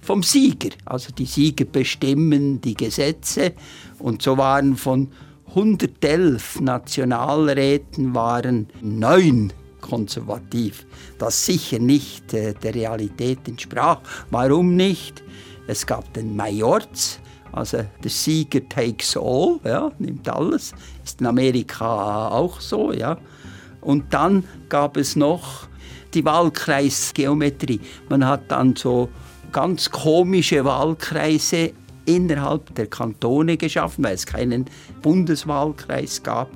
vom 0.01 0.23
Sieger. 0.23 0.71
Also 0.85 1.13
die 1.13 1.27
Sieger 1.27 1.65
bestimmen 1.65 2.61
die 2.61 2.75
Gesetze 2.75 3.53
und 3.99 4.23
so 4.23 4.39
waren 4.39 4.77
von 4.77 5.11
111 5.49 6.61
Nationalräten 6.61 8.15
waren 8.15 8.69
neun 8.81 9.53
konservativ, 9.81 10.87
das 11.19 11.47
sicher 11.47 11.79
nicht 11.79 12.33
äh, 12.35 12.55
der 12.55 12.75
Realität 12.75 13.39
entsprach. 13.47 14.01
Warum 14.31 14.77
nicht? 14.77 15.23
Es 15.67 15.87
gab 15.87 16.13
den 16.13 16.37
Majorz, 16.37 17.19
also 17.53 17.79
der 18.03 18.11
Sieger 18.11 18.69
takes 18.69 19.17
all, 19.17 19.59
ja, 19.65 19.91
nimmt 19.99 20.29
alles. 20.29 20.75
Ist 21.05 21.21
in 21.21 21.27
Amerika 21.27 22.29
auch 22.29 22.61
so, 22.61 22.93
ja. 22.93 23.19
Und 23.87 24.13
dann 24.13 24.43
gab 24.69 24.97
es 24.97 25.15
noch 25.15 25.69
die 26.13 26.25
Wahlkreisgeometrie. 26.25 27.81
Man 28.09 28.27
hat 28.27 28.51
dann 28.51 28.75
so 28.75 29.09
ganz 29.53 29.89
komische 29.89 30.65
Wahlkreise 30.65 31.73
innerhalb 32.05 32.75
der 32.75 32.89
Kantone 32.89 33.57
geschaffen, 33.57 34.03
weil 34.03 34.17
es 34.17 34.27
keinen 34.27 34.65
Bundeswahlkreis 35.03 36.21
gab. 36.25 36.51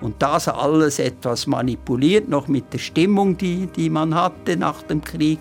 Und 0.00 0.22
das 0.22 0.48
alles 0.48 0.98
etwas 0.98 1.46
manipuliert, 1.46 2.30
noch 2.30 2.48
mit 2.48 2.72
der 2.72 2.78
Stimmung, 2.78 3.36
die, 3.36 3.66
die 3.66 3.90
man 3.90 4.14
hatte 4.14 4.56
nach 4.56 4.80
dem 4.84 5.04
Krieg, 5.04 5.38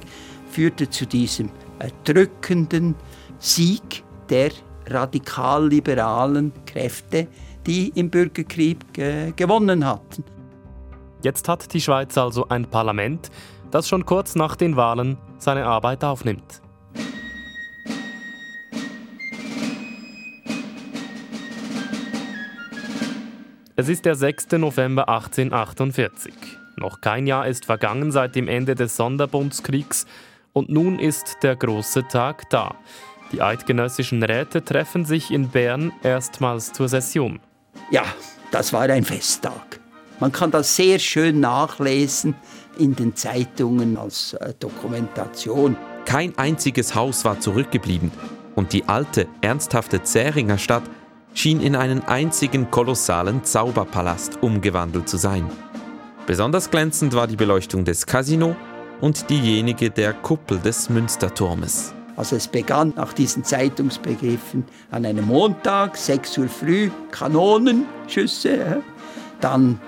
führte 0.52 0.90
zu 0.90 1.06
diesem 1.06 1.50
erdrückenden 1.80 2.96
Sieg 3.40 4.04
der 4.30 4.52
radikal-liberalen 4.88 6.52
Kräfte, 6.66 7.28
die 7.66 7.94
im 7.96 8.10
Bürgerkrieg 8.10 8.98
äh, 8.98 9.32
gewonnen 9.32 9.86
hatten. 9.86 10.26
Jetzt 11.22 11.50
hat 11.50 11.74
die 11.74 11.82
Schweiz 11.82 12.18
also 12.18 12.48
ein 12.48 12.66
Parlament, 12.66 13.30
das 13.72 13.90
schon 13.90 14.06
kurz 14.06 14.36
nach 14.36 14.56
den 14.56 14.78
Wahlen 14.78 15.18
seine 15.38 15.66
Arbeit 15.66 16.04
aufnimmt. 16.04 16.62
Es 23.76 23.88
ist 23.88 24.06
der 24.06 24.16
6. 24.16 24.52
November 24.54 25.08
1848. 25.08 26.34
Noch 26.78 27.02
kein 27.02 27.28
Jahr 27.28 27.48
ist 27.48 27.66
vergangen 27.66 28.12
seit 28.12 28.36
dem 28.36 28.48
Ende 28.48 28.76
des 28.76 28.96
Sonderbundskriegs 28.96 30.06
und 30.54 30.70
nun 30.70 31.00
ist 31.00 31.38
der 31.44 31.56
große 31.56 32.08
Tag 32.08 32.50
da. 32.50 32.76
Die 33.32 33.42
eidgenössischen 33.42 34.24
Räte 34.24 34.64
treffen 34.64 35.06
sich 35.06 35.32
in 35.32 35.50
Bern 35.50 35.92
erstmals 36.04 36.74
zur 36.74 36.90
Session. 36.90 37.40
Ja, 37.92 38.04
das 38.52 38.74
war 38.74 38.82
ein 38.82 39.04
Festtag. 39.04 39.79
Man 40.20 40.32
kann 40.32 40.52
das 40.52 40.76
sehr 40.76 41.00
schön 41.00 41.40
nachlesen 41.40 42.36
in 42.78 42.96
den 42.96 43.16
Zeitungen 43.16 43.98
als 43.98 44.34
äh, 44.34 44.54
Dokumentation. 44.60 45.78
Kein 46.06 46.38
einziges 46.38 46.96
Haus 46.96 47.24
war 47.24 47.40
zurückgeblieben 47.40 48.12
und 48.56 48.74
die 48.74 48.86
alte, 48.86 49.28
ernsthafte 49.42 50.04
Zähringer 50.04 50.58
Stadt 50.58 50.84
schien 51.34 51.62
in 51.62 51.76
einen 51.76 52.04
einzigen 52.04 52.70
kolossalen 52.72 53.44
Zauberpalast 53.44 54.42
umgewandelt 54.42 55.08
zu 55.08 55.18
sein. 55.18 55.50
Besonders 56.26 56.70
glänzend 56.70 57.16
war 57.16 57.28
die 57.28 57.36
Beleuchtung 57.36 57.86
des 57.86 58.06
Casino 58.06 58.56
und 59.02 59.30
diejenige 59.30 59.90
der 59.90 60.14
Kuppel 60.14 60.60
des 60.60 60.90
Münsterturmes. 60.90 61.94
Also 62.18 62.36
es 62.36 62.48
begann 62.50 62.94
nach 62.98 63.14
diesen 63.14 63.46
Zeitungsbegriffen 63.46 64.66
an 64.92 65.06
einem 65.06 65.26
Montag, 65.26 65.96
6 65.96 66.38
Uhr 66.40 66.50
früh, 66.50 66.92
Kanonenschüsse, 67.12 68.84
dann 69.40 69.80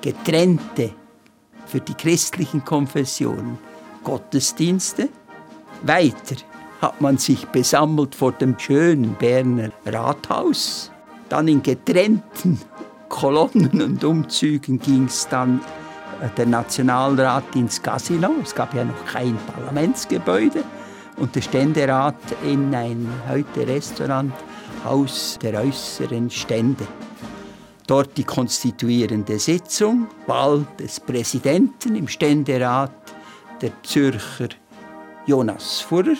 getrennte 0.00 0.90
für 1.66 1.80
die 1.80 1.94
christlichen 1.94 2.64
Konfessionen 2.64 3.58
Gottesdienste. 4.04 5.08
Weiter 5.82 6.36
hat 6.80 7.00
man 7.00 7.18
sich 7.18 7.46
besammelt 7.46 8.14
vor 8.14 8.32
dem 8.32 8.58
schönen 8.58 9.14
Berner 9.14 9.70
Rathaus. 9.86 10.90
Dann 11.28 11.48
in 11.48 11.62
getrennten 11.62 12.60
Kolonnen 13.08 13.82
und 13.82 14.04
Umzügen 14.04 14.78
ging 14.78 15.04
es 15.06 15.28
dann 15.28 15.60
äh, 16.22 16.28
der 16.36 16.46
Nationalrat 16.46 17.54
ins 17.54 17.82
Casino. 17.82 18.30
Es 18.42 18.54
gab 18.54 18.74
ja 18.74 18.84
noch 18.84 19.04
kein 19.06 19.36
Parlamentsgebäude 19.54 20.62
und 21.16 21.34
der 21.34 21.40
Ständerat 21.40 22.16
in 22.44 22.74
ein 22.74 23.08
heute 23.28 23.66
Restaurant 23.66 24.32
Haus 24.84 25.38
der 25.42 25.60
äußeren 25.60 26.30
Stände. 26.30 26.86
Dort 27.88 28.18
die 28.18 28.24
konstituierende 28.24 29.38
Sitzung, 29.38 30.08
Wahl 30.26 30.66
des 30.78 31.00
Präsidenten 31.00 31.96
im 31.96 32.06
Ständerat 32.06 32.92
der 33.62 33.72
Zürcher 33.82 34.50
Jonas 35.24 35.80
Furrer 35.80 36.18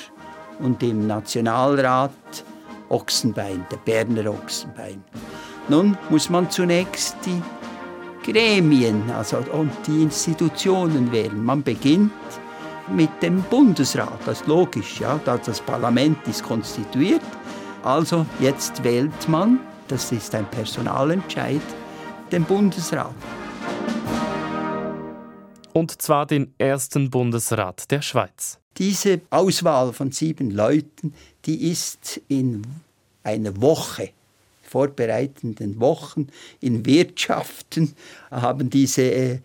und 0.60 0.82
im 0.82 1.06
Nationalrat 1.06 2.10
Ochsenbein, 2.88 3.66
der 3.70 3.76
Berner 3.76 4.30
Ochsenbein. 4.30 5.04
Nun 5.68 5.98
muss 6.08 6.30
man 6.30 6.50
zunächst 6.50 7.16
die 7.26 7.42
Gremien 8.32 9.02
also, 9.10 9.36
und 9.52 9.70
die 9.86 10.04
Institutionen 10.04 11.12
wählen. 11.12 11.44
Man 11.44 11.62
beginnt 11.62 12.12
mit 12.90 13.10
dem 13.20 13.42
Bundesrat. 13.42 14.18
Das 14.24 14.40
ist 14.40 14.46
logisch, 14.46 15.00
ja, 15.00 15.20
das 15.22 15.60
Parlament 15.60 16.16
ist 16.26 16.42
konstituiert. 16.42 17.20
Also 17.82 18.24
jetzt 18.40 18.82
wählt 18.82 19.28
man, 19.28 19.60
das 19.88 20.12
ist 20.12 20.34
ein 20.34 20.48
Personalentscheid, 20.50 21.62
den 22.30 22.44
Bundesrat. 22.44 23.14
Und 25.72 26.00
zwar 26.02 26.26
den 26.26 26.54
ersten 26.58 27.10
Bundesrat 27.10 27.90
der 27.90 28.02
Schweiz. 28.02 28.58
Diese 28.76 29.20
Auswahl 29.30 29.92
von 29.92 30.12
sieben 30.12 30.50
Leuten, 30.50 31.14
die 31.44 31.70
ist 31.70 32.20
in 32.28 32.62
einer 33.24 33.60
Woche 33.60 34.10
vorbereitenden 34.68 35.80
Wochen 35.80 36.28
in 36.60 36.84
Wirtschaften 36.84 37.94
haben 38.30 38.70
diese 38.70 39.02
äh, 39.02 39.38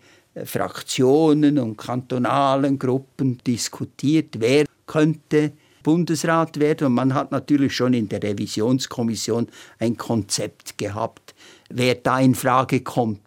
Fraktionen 0.44 1.58
und 1.58 1.76
kantonalen 1.76 2.78
Gruppen 2.78 3.38
diskutiert, 3.46 4.38
wer 4.38 4.66
könnte 4.86 5.52
Bundesrat 5.84 6.58
werden. 6.58 6.88
Und 6.88 6.94
man 6.94 7.14
hat 7.14 7.30
natürlich 7.30 7.76
schon 7.76 7.94
in 7.94 8.08
der 8.08 8.24
Revisionskommission 8.24 9.46
ein 9.78 9.96
Konzept 9.96 10.76
gehabt, 10.78 11.36
wer 11.68 11.94
da 11.94 12.18
in 12.18 12.34
Frage 12.34 12.80
kommt. 12.80 13.20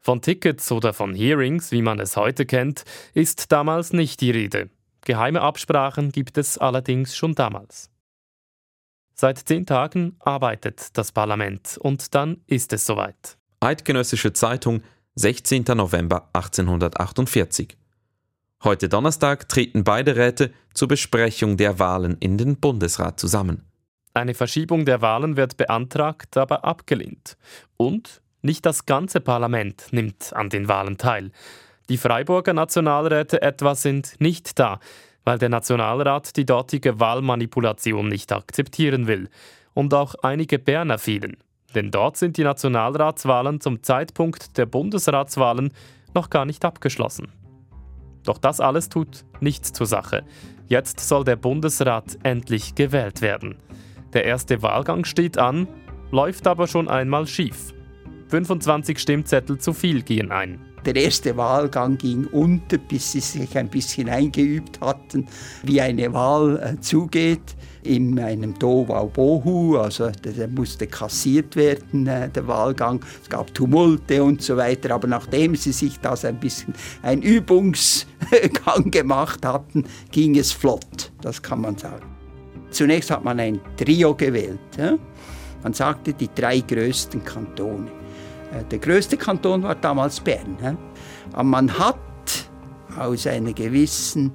Von 0.00 0.20
Tickets 0.20 0.72
oder 0.72 0.92
von 0.92 1.14
Hearings, 1.14 1.70
wie 1.70 1.82
man 1.82 2.00
es 2.00 2.16
heute 2.16 2.44
kennt, 2.46 2.84
ist 3.14 3.52
damals 3.52 3.92
nicht 3.92 4.20
die 4.20 4.32
Rede. 4.32 4.70
Geheime 5.02 5.42
Absprachen 5.42 6.10
gibt 6.10 6.36
es 6.38 6.58
allerdings 6.58 7.16
schon 7.16 7.36
damals. 7.36 7.90
Seit 9.14 9.38
zehn 9.38 9.66
Tagen 9.66 10.16
arbeitet 10.18 10.96
das 10.96 11.12
Parlament 11.12 11.76
und 11.78 12.14
dann 12.14 12.38
ist 12.46 12.72
es 12.72 12.86
soweit. 12.86 13.36
Eidgenössische 13.60 14.32
Zeitung, 14.32 14.82
16. 15.16 15.64
November 15.76 16.30
1848. 16.32 17.76
Heute 18.62 18.90
Donnerstag 18.90 19.48
treten 19.48 19.84
beide 19.84 20.16
Räte 20.16 20.52
zur 20.74 20.88
Besprechung 20.88 21.56
der 21.56 21.78
Wahlen 21.78 22.18
in 22.20 22.36
den 22.36 22.60
Bundesrat 22.60 23.18
zusammen. 23.18 23.64
Eine 24.12 24.34
Verschiebung 24.34 24.84
der 24.84 25.00
Wahlen 25.00 25.38
wird 25.38 25.56
beantragt, 25.56 26.36
aber 26.36 26.62
abgelehnt. 26.62 27.38
Und 27.78 28.20
nicht 28.42 28.66
das 28.66 28.84
ganze 28.84 29.22
Parlament 29.22 29.86
nimmt 29.92 30.34
an 30.34 30.50
den 30.50 30.68
Wahlen 30.68 30.98
teil. 30.98 31.30
Die 31.88 31.96
Freiburger 31.96 32.52
Nationalräte 32.52 33.40
etwa 33.40 33.74
sind 33.74 34.20
nicht 34.20 34.58
da, 34.58 34.78
weil 35.24 35.38
der 35.38 35.48
Nationalrat 35.48 36.36
die 36.36 36.44
dortige 36.44 37.00
Wahlmanipulation 37.00 38.08
nicht 38.08 38.30
akzeptieren 38.30 39.06
will. 39.06 39.30
Und 39.72 39.94
auch 39.94 40.16
einige 40.22 40.58
Berner 40.58 40.98
fehlen. 40.98 41.38
Denn 41.74 41.90
dort 41.90 42.18
sind 42.18 42.36
die 42.36 42.44
Nationalratswahlen 42.44 43.62
zum 43.62 43.82
Zeitpunkt 43.82 44.58
der 44.58 44.66
Bundesratswahlen 44.66 45.72
noch 46.14 46.28
gar 46.28 46.44
nicht 46.44 46.62
abgeschlossen. 46.64 47.39
Doch 48.24 48.38
das 48.38 48.60
alles 48.60 48.88
tut 48.88 49.24
nichts 49.40 49.72
zur 49.72 49.86
Sache. 49.86 50.24
Jetzt 50.68 51.00
soll 51.00 51.24
der 51.24 51.36
Bundesrat 51.36 52.18
endlich 52.22 52.74
gewählt 52.74 53.22
werden. 53.22 53.56
Der 54.12 54.24
erste 54.24 54.62
Wahlgang 54.62 55.04
steht 55.04 55.38
an, 55.38 55.68
läuft 56.10 56.46
aber 56.46 56.66
schon 56.66 56.88
einmal 56.88 57.26
schief. 57.26 57.72
25 58.28 58.98
Stimmzettel 58.98 59.58
zu 59.58 59.72
viel 59.72 60.02
gehen 60.02 60.30
ein. 60.30 60.60
Der 60.84 60.96
erste 60.96 61.36
Wahlgang 61.36 61.98
ging 61.98 62.26
unter, 62.26 62.78
bis 62.78 63.12
sie 63.12 63.20
sich 63.20 63.56
ein 63.56 63.68
bisschen 63.68 64.08
eingeübt 64.08 64.80
hatten, 64.80 65.26
wie 65.62 65.80
eine 65.80 66.12
Wahl 66.12 66.58
äh, 66.58 66.80
zugeht. 66.80 67.56
In 67.82 68.18
einem 68.18 68.58
Dovau-Bohu, 68.58 69.78
also 69.78 70.10
der, 70.10 70.32
der, 70.32 70.48
musste 70.48 70.86
kassiert 70.86 71.56
werden, 71.56 72.06
äh, 72.06 72.28
der 72.28 72.46
Wahlgang. 72.46 73.02
Es 73.22 73.28
gab 73.28 73.52
Tumulte 73.54 74.22
und 74.22 74.42
so 74.42 74.56
weiter. 74.56 74.94
Aber 74.94 75.08
nachdem 75.08 75.56
sie 75.56 75.72
sich 75.72 75.98
das 76.00 76.24
ein 76.24 76.38
bisschen 76.38 76.74
ein 77.02 77.22
Übungsgang 77.22 78.90
gemacht 78.90 79.44
hatten, 79.46 79.84
ging 80.12 80.36
es 80.36 80.52
flott, 80.52 81.10
das 81.22 81.40
kann 81.40 81.62
man 81.62 81.76
sagen. 81.78 82.06
Zunächst 82.70 83.10
hat 83.10 83.24
man 83.24 83.40
ein 83.40 83.60
Trio 83.76 84.14
gewählt. 84.14 84.60
Ja? 84.78 84.96
Man 85.62 85.72
sagte 85.72 86.12
die 86.12 86.28
drei 86.34 86.60
größten 86.60 87.24
Kantone. 87.24 87.99
Äh, 88.52 88.64
der 88.70 88.78
größte 88.78 89.16
Kanton 89.16 89.62
war 89.62 89.74
damals 89.74 90.20
Bern. 90.20 90.78
Aber 91.32 91.44
man 91.44 91.78
hat 91.78 91.96
aus 92.98 93.26
einer 93.26 93.52
gewissen 93.52 94.32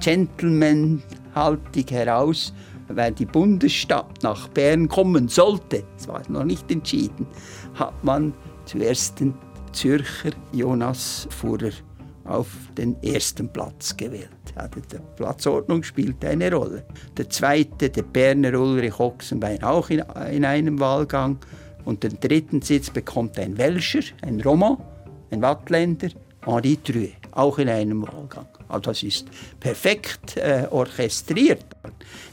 gentlemanhaltig 0.00 1.90
heraus, 1.90 2.52
weil 2.88 3.12
die 3.12 3.26
Bundesstadt 3.26 4.22
nach 4.22 4.48
Bern 4.48 4.88
kommen 4.88 5.28
sollte, 5.28 5.84
das 5.96 6.08
war 6.08 6.22
noch 6.28 6.44
nicht 6.44 6.70
entschieden, 6.70 7.26
hat 7.74 8.04
man 8.04 8.34
zuerst 8.66 9.20
den 9.20 9.34
Zürcher 9.72 10.30
Jonas 10.52 11.26
Fuhrer 11.30 11.70
auf 12.24 12.48
den 12.76 13.02
ersten 13.02 13.48
Platz 13.52 13.96
gewählt. 13.96 14.30
Also 14.54 14.80
die 14.80 14.96
Platzordnung 15.16 15.82
spielt 15.82 16.24
eine 16.24 16.52
Rolle. 16.52 16.86
Der 17.16 17.28
zweite, 17.28 17.90
der 17.90 18.02
Berner 18.02 18.58
Ulrich 18.58 18.98
Ochsenbein, 18.98 19.62
auch 19.62 19.90
in, 19.90 20.02
in 20.30 20.44
einem 20.44 20.78
Wahlgang. 20.80 21.38
Und 21.84 22.02
den 22.02 22.18
dritten 22.20 22.62
Sitz 22.62 22.90
bekommt 22.90 23.38
ein 23.38 23.58
Welscher, 23.58 24.00
ein 24.22 24.40
Roma, 24.40 24.78
ein 25.30 25.42
Wattländer, 25.42 26.08
Henri 26.44 26.76
True, 26.76 27.10
auch 27.32 27.58
in 27.58 27.68
einem 27.68 28.02
Wahlgang. 28.02 28.46
Also 28.68 28.80
das 28.80 29.02
ist 29.02 29.28
perfekt 29.60 30.36
äh, 30.36 30.66
orchestriert. 30.70 31.64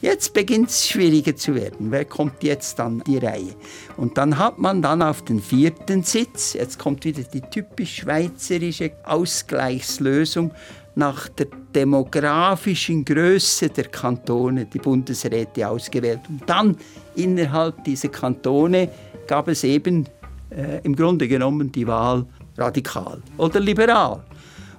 Jetzt 0.01 0.33
beginnt 0.33 0.69
es 0.69 0.87
schwieriger 0.87 1.35
zu 1.35 1.55
werden. 1.55 1.91
Wer 1.91 2.05
kommt 2.05 2.43
jetzt 2.43 2.79
an 2.79 3.03
die 3.05 3.17
Reihe? 3.17 3.55
Und 3.97 4.17
dann 4.17 4.37
hat 4.37 4.57
man 4.57 4.81
dann 4.81 5.01
auf 5.01 5.23
den 5.23 5.41
vierten 5.41 6.03
Sitz, 6.03 6.53
jetzt 6.53 6.79
kommt 6.79 7.05
wieder 7.05 7.23
die 7.23 7.41
typisch 7.41 7.97
schweizerische 7.97 8.91
Ausgleichslösung, 9.03 10.51
nach 10.95 11.29
der 11.29 11.47
demografischen 11.73 13.05
Größe 13.05 13.69
der 13.69 13.85
Kantone 13.85 14.65
die 14.65 14.79
Bundesräte 14.79 15.67
ausgewählt. 15.67 16.19
Und 16.27 16.41
dann 16.49 16.77
innerhalb 17.15 17.83
dieser 17.85 18.09
Kantone 18.09 18.89
gab 19.31 19.47
es 19.47 19.63
eben 19.63 20.07
äh, 20.49 20.81
im 20.83 20.93
Grunde 20.93 21.25
genommen 21.25 21.71
die 21.71 21.87
Wahl 21.87 22.25
radikal 22.57 23.21
oder 23.37 23.61
liberal. 23.61 24.25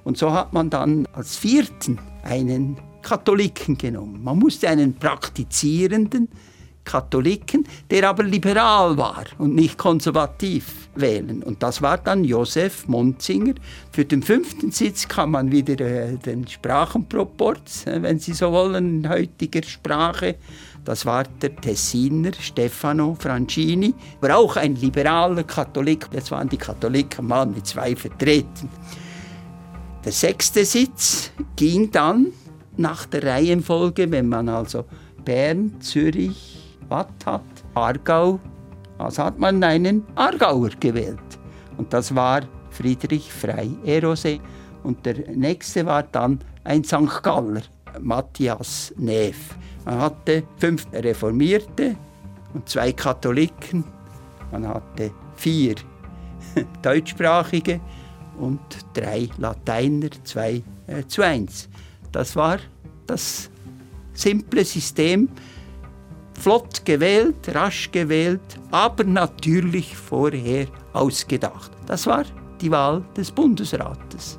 Und 0.05 0.19
so 0.19 0.31
hat 0.31 0.53
man 0.53 0.69
dann 0.69 1.09
als 1.15 1.37
vierten 1.37 1.99
einen 2.23 2.77
Katholiken 3.01 3.79
genommen. 3.79 4.23
Man 4.23 4.39
musste 4.39 4.69
einen 4.69 4.93
praktizierenden 4.93 6.29
Katholiken, 6.85 7.67
der 7.91 8.11
aber 8.11 8.25
liberal 8.25 8.99
war 8.99 9.25
und 9.39 9.55
nicht 9.55 9.79
konservativ 9.79 10.91
wählen. 10.97 11.43
Und 11.43 11.63
das 11.63 11.81
war 11.81 11.97
dann 11.97 12.23
Josef 12.23 12.87
Monzinger. 12.89 13.55
Für 13.91 14.05
den 14.05 14.23
fünften 14.23 14.71
Sitz 14.71 15.09
kann 15.09 15.31
man 15.31 15.51
wieder 15.51 15.81
äh, 15.81 16.17
den 16.19 16.47
Sprachenproporz, 16.47 17.87
äh, 17.87 18.03
wenn 18.03 18.19
Sie 18.19 18.35
so 18.35 18.53
wollen, 18.53 18.99
in 18.99 19.09
heutiger 19.09 19.63
Sprache. 19.63 20.37
Das 20.85 21.07
war 21.07 21.25
der 21.25 21.55
Tessiner 21.57 22.33
Stefano 22.39 23.17
Francini, 23.19 23.95
war 24.21 24.37
auch 24.37 24.57
ein 24.57 24.75
liberaler 24.75 25.45
Katholik. 25.45 26.09
Jetzt 26.13 26.31
waren 26.33 26.49
die 26.49 26.57
Katholiken 26.57 27.27
mal 27.27 27.47
mit 27.47 27.67
zwei 27.67 27.95
vertreten. 27.95 28.69
Der 30.05 30.11
sechste 30.11 30.65
Sitz 30.65 31.31
ging 31.55 31.91
dann 31.93 32.33
nach 32.77 33.07
der 33.07 33.23
Reihenfolge, 33.23 34.11
wenn 34.11 34.29
man 34.29 34.49
also 34.49 34.85
Bern, 35.25 35.81
Zürich, 35.81 36.77
Watt 36.89 37.15
hat, 37.25 37.43
Aargau, 37.75 38.41
also 38.99 39.23
hat 39.23 39.39
man 39.39 39.63
einen 39.63 40.05
Aargauer 40.17 40.71
gewählt. 40.81 41.21
Und 41.77 41.93
das 41.93 42.13
war 42.15 42.43
Friedrich 42.71 43.33
Frei 43.33 43.71
Erose. 43.85 44.41
Und 44.83 45.07
der 45.07 45.31
nächste 45.31 45.87
war 45.87 46.03
dann 46.03 46.41
ein 46.65 46.83
St. 46.83 47.23
Galler, 47.23 47.63
Matthias 48.01 48.93
Neff. 48.97 49.57
Man 49.85 50.01
hatte 50.01 50.45
fünf 50.57 50.87
Reformierte 50.93 51.97
und 52.55 52.69
zwei 52.69 52.93
Katholiken. 52.93 53.85
Man 54.51 54.67
hatte 54.67 55.11
vier 55.37 55.75
Deutschsprachige 56.83 57.81
und 58.39 58.61
drei 58.95 59.29
Lateiner, 59.39 60.09
zwei 60.25 60.63
äh, 60.87 61.05
zu 61.07 61.23
eins. 61.23 61.69
Das 62.13 62.37
war 62.37 62.59
das 63.07 63.51
simple 64.15 64.65
System, 64.65 65.29
flott 66.39 66.85
gewählt, 66.85 67.55
rasch 67.55 67.91
gewählt, 67.91 68.41
aber 68.71 69.05
natürlich 69.05 69.97
vorher 69.97 70.67
ausgedacht. 70.93 71.73
Das 71.87 72.07
war 72.07 72.25
die 72.61 72.71
Wahl 72.71 73.05
des 73.17 73.31
Bundesrates. 73.31 74.39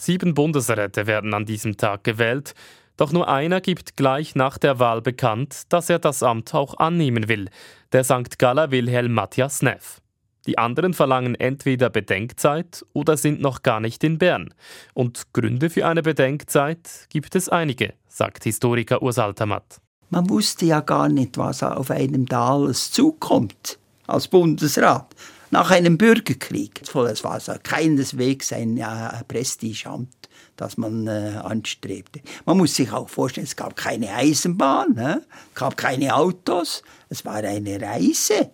Sieben 0.00 0.32
Bundesräte 0.32 1.06
werden 1.06 1.34
an 1.34 1.44
diesem 1.44 1.76
Tag 1.76 2.04
gewählt, 2.04 2.54
doch 2.96 3.12
nur 3.12 3.28
einer 3.28 3.60
gibt 3.60 3.98
gleich 3.98 4.34
nach 4.34 4.56
der 4.56 4.78
Wahl 4.78 5.02
bekannt, 5.02 5.64
dass 5.68 5.90
er 5.90 5.98
das 5.98 6.22
Amt 6.22 6.54
auch 6.54 6.78
annehmen 6.78 7.28
will, 7.28 7.50
der 7.92 8.02
St. 8.04 8.38
Galler 8.38 8.70
Wilhelm 8.70 9.12
Matthias 9.12 9.60
Neff. 9.60 10.00
Die 10.46 10.56
anderen 10.56 10.94
verlangen 10.94 11.34
entweder 11.34 11.90
Bedenkzeit 11.90 12.82
oder 12.94 13.18
sind 13.18 13.42
noch 13.42 13.62
gar 13.62 13.80
nicht 13.80 14.02
in 14.02 14.16
Bern. 14.16 14.54
Und 14.94 15.34
Gründe 15.34 15.68
für 15.68 15.86
eine 15.86 16.00
Bedenkzeit 16.00 17.06
gibt 17.10 17.34
es 17.34 17.50
einige, 17.50 17.92
sagt 18.08 18.44
Historiker 18.44 19.02
Urs 19.02 19.18
Altermatt. 19.18 19.82
Man 20.08 20.30
wusste 20.30 20.64
ja 20.64 20.80
gar 20.80 21.10
nicht, 21.10 21.36
was 21.36 21.62
auf 21.62 21.90
einem 21.90 22.24
da 22.24 22.54
alles 22.54 22.90
zukommt 22.90 23.78
als 24.06 24.28
Bundesrat 24.28 25.14
nach 25.50 25.70
einem 25.70 25.98
Bürgerkrieg. 25.98 26.80
Es 26.82 27.24
war 27.24 27.40
so 27.40 27.52
keineswegs 27.62 28.52
ein 28.52 28.76
ja, 28.76 29.22
Prestigeamt, 29.26 30.28
das 30.56 30.76
man 30.76 31.06
äh, 31.06 31.40
anstrebte. 31.42 32.20
Man 32.46 32.58
muss 32.58 32.74
sich 32.74 32.92
auch 32.92 33.08
vorstellen, 33.08 33.46
es 33.46 33.56
gab 33.56 33.76
keine 33.76 34.14
Eisenbahn, 34.14 34.94
ne? 34.94 35.22
es 35.52 35.58
gab 35.58 35.76
keine 35.76 36.14
Autos, 36.14 36.82
es 37.08 37.24
war 37.24 37.36
eine 37.36 37.80
Reise 37.80 38.50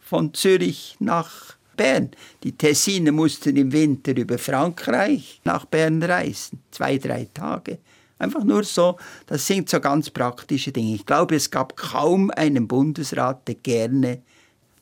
von 0.00 0.32
Zürich 0.34 0.96
nach 1.00 1.56
Bern. 1.76 2.10
Die 2.42 2.56
Tessiner 2.56 3.12
mussten 3.12 3.56
im 3.56 3.72
Winter 3.72 4.16
über 4.16 4.38
Frankreich 4.38 5.40
nach 5.44 5.64
Bern 5.64 6.02
reisen, 6.02 6.62
zwei, 6.70 6.98
drei 6.98 7.28
Tage. 7.32 7.78
Einfach 8.18 8.42
nur 8.42 8.64
so, 8.64 8.96
das 9.26 9.46
sind 9.46 9.68
so 9.68 9.78
ganz 9.78 10.10
praktische 10.10 10.72
Dinge. 10.72 10.94
Ich 10.94 11.06
glaube, 11.06 11.36
es 11.36 11.50
gab 11.50 11.76
kaum 11.76 12.32
einen 12.32 12.66
Bundesrat, 12.66 13.46
der 13.46 13.54
gerne 13.54 14.22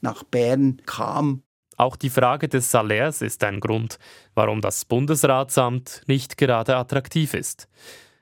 nach 0.07 0.23
Bern 0.23 0.81
kam. 0.87 1.43
Auch 1.77 1.97
die 1.97 2.11
Frage 2.11 2.49
des 2.49 2.71
Salärs 2.71 3.21
ist 3.21 3.45
ein 3.45 3.61
Grund, 3.61 3.99
warum 4.35 4.63
das 4.63 4.87
Bundesratsamt 4.87 6.03
nicht 6.07 6.39
gerade 6.39 6.77
attraktiv 6.77 7.35
ist. 7.35 7.69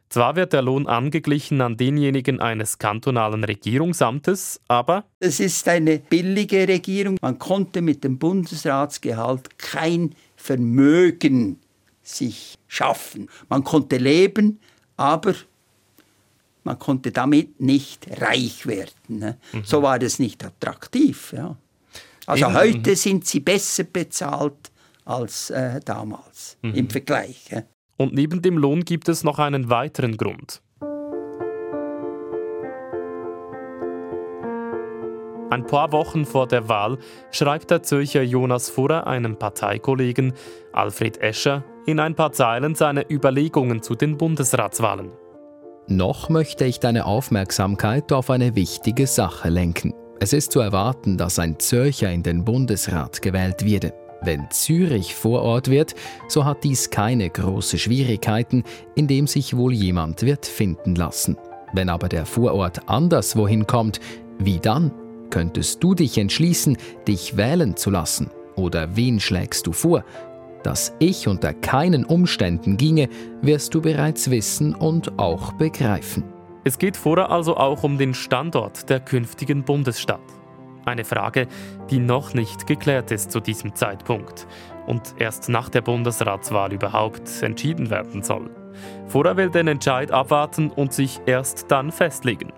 Zwar 0.08 0.34
wird 0.34 0.52
der 0.52 0.62
Lohn 0.62 0.86
angeglichen 0.86 1.60
an 1.60 1.76
denjenigen 1.76 2.40
eines 2.40 2.78
kantonalen 2.78 3.44
Regierungsamtes, 3.44 4.60
aber 4.68 5.04
es 5.20 5.40
ist 5.40 5.68
eine 5.68 5.98
billige 5.98 6.66
Regierung. 6.66 7.16
Man 7.20 7.38
konnte 7.38 7.80
mit 7.80 8.02
dem 8.02 8.18
Bundesratsgehalt 8.18 9.58
kein 9.58 10.14
Vermögen 10.36 11.58
sich 12.02 12.58
schaffen. 12.66 13.28
Man 13.48 13.62
konnte 13.64 13.96
leben, 13.96 14.60
aber 14.96 15.34
man 16.64 16.78
konnte 16.78 17.12
damit 17.12 17.60
nicht 17.60 18.06
reich 18.20 18.66
werden. 18.66 19.18
Ne? 19.18 19.38
Mhm. 19.52 19.64
So 19.64 19.82
war 19.82 19.98
das 19.98 20.18
nicht 20.18 20.44
attraktiv. 20.44 21.32
Ja. 21.36 21.56
Also 22.26 22.46
Eben. 22.46 22.54
heute 22.54 22.96
sind 22.96 23.26
sie 23.26 23.40
besser 23.40 23.84
bezahlt 23.84 24.70
als 25.04 25.50
äh, 25.50 25.80
damals 25.84 26.56
mhm. 26.62 26.74
im 26.74 26.90
Vergleich. 26.90 27.50
Ja. 27.50 27.62
Und 27.96 28.14
neben 28.14 28.42
dem 28.42 28.58
Lohn 28.58 28.84
gibt 28.84 29.08
es 29.08 29.24
noch 29.24 29.38
einen 29.38 29.70
weiteren 29.70 30.16
Grund. 30.16 30.62
Ein 35.50 35.66
paar 35.66 35.92
Wochen 35.92 36.24
vor 36.24 36.48
der 36.48 36.68
Wahl 36.68 36.98
schreibt 37.30 37.70
der 37.70 37.82
Zürcher 37.84 38.22
Jonas 38.22 38.70
Furrer 38.70 39.06
einem 39.06 39.38
Parteikollegen, 39.38 40.32
Alfred 40.72 41.18
Escher, 41.18 41.62
in 41.86 42.00
ein 42.00 42.16
paar 42.16 42.32
Zeilen 42.32 42.74
seine 42.74 43.08
Überlegungen 43.08 43.80
zu 43.80 43.94
den 43.94 44.16
Bundesratswahlen. 44.16 45.12
Noch 45.86 46.28
möchte 46.28 46.64
ich 46.64 46.80
deine 46.80 47.04
Aufmerksamkeit 47.04 48.10
auf 48.10 48.30
eine 48.30 48.56
wichtige 48.56 49.06
Sache 49.06 49.48
lenken. 49.48 49.92
Es 50.20 50.32
ist 50.32 50.52
zu 50.52 50.60
erwarten, 50.60 51.18
dass 51.18 51.38
ein 51.38 51.58
Zürcher 51.58 52.10
in 52.10 52.22
den 52.22 52.44
Bundesrat 52.44 53.20
gewählt 53.20 53.64
werde. 53.64 53.92
Wenn 54.22 54.50
Zürich 54.50 55.14
vor 55.14 55.42
Ort 55.42 55.68
wird, 55.68 55.94
so 56.28 56.44
hat 56.44 56.64
dies 56.64 56.88
keine 56.88 57.28
großen 57.28 57.78
Schwierigkeiten, 57.78 58.64
indem 58.94 59.26
sich 59.26 59.56
wohl 59.56 59.72
jemand 59.72 60.22
wird 60.22 60.46
finden 60.46 60.94
lassen. 60.94 61.36
Wenn 61.74 61.88
aber 61.88 62.08
der 62.08 62.24
Vorort 62.24 62.88
anderswohin 62.88 63.66
kommt, 63.66 64.00
wie 64.38 64.60
dann? 64.60 64.92
Könntest 65.30 65.82
du 65.82 65.94
dich 65.94 66.16
entschließen, 66.16 66.78
dich 67.08 67.36
wählen 67.36 67.76
zu 67.76 67.90
lassen? 67.90 68.30
Oder 68.56 68.96
wen 68.96 69.20
schlägst 69.20 69.66
du 69.66 69.72
vor? 69.72 70.04
Dass 70.62 70.94
ich 71.00 71.28
unter 71.28 71.52
keinen 71.52 72.04
Umständen 72.04 72.76
ginge, 72.76 73.08
wirst 73.42 73.74
du 73.74 73.82
bereits 73.82 74.30
wissen 74.30 74.74
und 74.74 75.18
auch 75.18 75.52
begreifen. 75.52 76.33
Es 76.66 76.78
geht 76.78 76.96
vorher 76.96 77.30
also 77.30 77.58
auch 77.58 77.82
um 77.82 77.98
den 77.98 78.14
Standort 78.14 78.88
der 78.88 78.98
künftigen 78.98 79.64
Bundesstadt. 79.64 80.22
Eine 80.86 81.04
Frage, 81.04 81.46
die 81.90 81.98
noch 81.98 82.32
nicht 82.32 82.66
geklärt 82.66 83.10
ist 83.10 83.30
zu 83.30 83.40
diesem 83.40 83.74
Zeitpunkt 83.74 84.46
und 84.86 85.14
erst 85.18 85.50
nach 85.50 85.68
der 85.68 85.82
Bundesratswahl 85.82 86.72
überhaupt 86.72 87.42
entschieden 87.42 87.90
werden 87.90 88.22
soll. 88.22 88.48
Vorher 89.08 89.36
will 89.36 89.50
den 89.50 89.68
Entscheid 89.68 90.10
abwarten 90.10 90.70
und 90.70 90.94
sich 90.94 91.20
erst 91.26 91.70
dann 91.70 91.92
festlegen. 91.92 92.50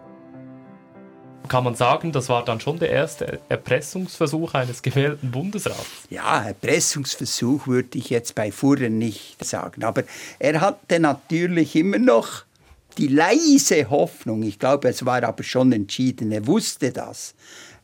kann 1.48 1.64
man 1.64 1.74
sagen, 1.74 2.12
das 2.12 2.28
war 2.28 2.44
dann 2.44 2.60
schon 2.60 2.78
der 2.78 2.90
erste 2.90 3.40
Erpressungsversuch 3.48 4.54
eines 4.54 4.82
gewählten 4.82 5.32
Bundesrats. 5.32 6.06
Ja, 6.10 6.42
Erpressungsversuch 6.42 7.66
würde 7.66 7.98
ich 7.98 8.10
jetzt 8.10 8.36
bei 8.36 8.52
Furrer 8.52 8.88
nicht 8.88 9.44
sagen. 9.44 9.82
Aber 9.82 10.04
er 10.38 10.60
hatte 10.60 11.00
natürlich 11.00 11.74
immer 11.74 11.98
noch 11.98 12.45
die 12.98 13.08
leise 13.08 13.88
Hoffnung, 13.90 14.42
ich 14.42 14.58
glaube, 14.58 14.88
es 14.88 15.04
war 15.04 15.22
aber 15.22 15.42
schon 15.42 15.72
entschieden, 15.72 16.32
er 16.32 16.46
wusste 16.46 16.92
das, 16.92 17.34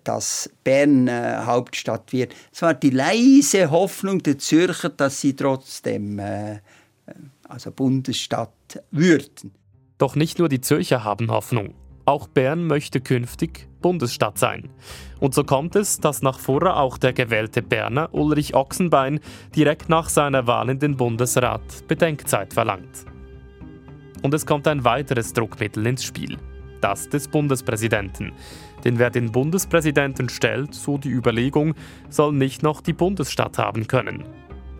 dass 0.04 0.50
Bern 0.64 1.08
äh, 1.08 1.42
Hauptstadt 1.44 2.12
wird. 2.12 2.34
Es 2.52 2.62
war 2.62 2.74
die 2.74 2.90
leise 2.90 3.70
Hoffnung 3.70 4.22
der 4.22 4.38
Zürcher, 4.38 4.88
dass 4.88 5.20
sie 5.20 5.36
trotzdem 5.36 6.18
äh, 6.18 6.58
also 7.48 7.70
Bundesstadt 7.70 8.82
würden. 8.90 9.52
Doch 9.98 10.16
nicht 10.16 10.38
nur 10.38 10.48
die 10.48 10.60
Zürcher 10.60 11.04
haben 11.04 11.30
Hoffnung. 11.30 11.74
Auch 12.04 12.26
Bern 12.26 12.66
möchte 12.66 13.00
künftig 13.00 13.68
Bundesstadt 13.80 14.38
sein. 14.38 14.70
Und 15.20 15.34
so 15.34 15.44
kommt 15.44 15.76
es, 15.76 16.00
dass 16.00 16.22
nach 16.22 16.40
Furrer 16.40 16.76
auch 16.76 16.98
der 16.98 17.12
gewählte 17.12 17.62
Berner 17.62 18.12
Ulrich 18.12 18.54
Ochsenbein 18.54 19.20
direkt 19.54 19.88
nach 19.88 20.08
seiner 20.08 20.46
Wahl 20.48 20.70
in 20.70 20.80
den 20.80 20.96
Bundesrat 20.96 21.86
Bedenkzeit 21.86 22.54
verlangt. 22.54 23.11
Und 24.22 24.34
es 24.34 24.46
kommt 24.46 24.68
ein 24.68 24.84
weiteres 24.84 25.32
Druckmittel 25.32 25.86
ins 25.86 26.04
Spiel, 26.04 26.38
das 26.80 27.08
des 27.08 27.28
Bundespräsidenten. 27.28 28.32
Denn 28.84 28.98
wer 28.98 29.10
den 29.10 29.30
Bundespräsidenten 29.30 30.28
stellt, 30.28 30.74
so 30.74 30.98
die 30.98 31.10
Überlegung, 31.10 31.74
soll 32.08 32.32
nicht 32.32 32.62
noch 32.62 32.80
die 32.80 32.92
Bundesstadt 32.92 33.58
haben 33.58 33.86
können. 33.86 34.24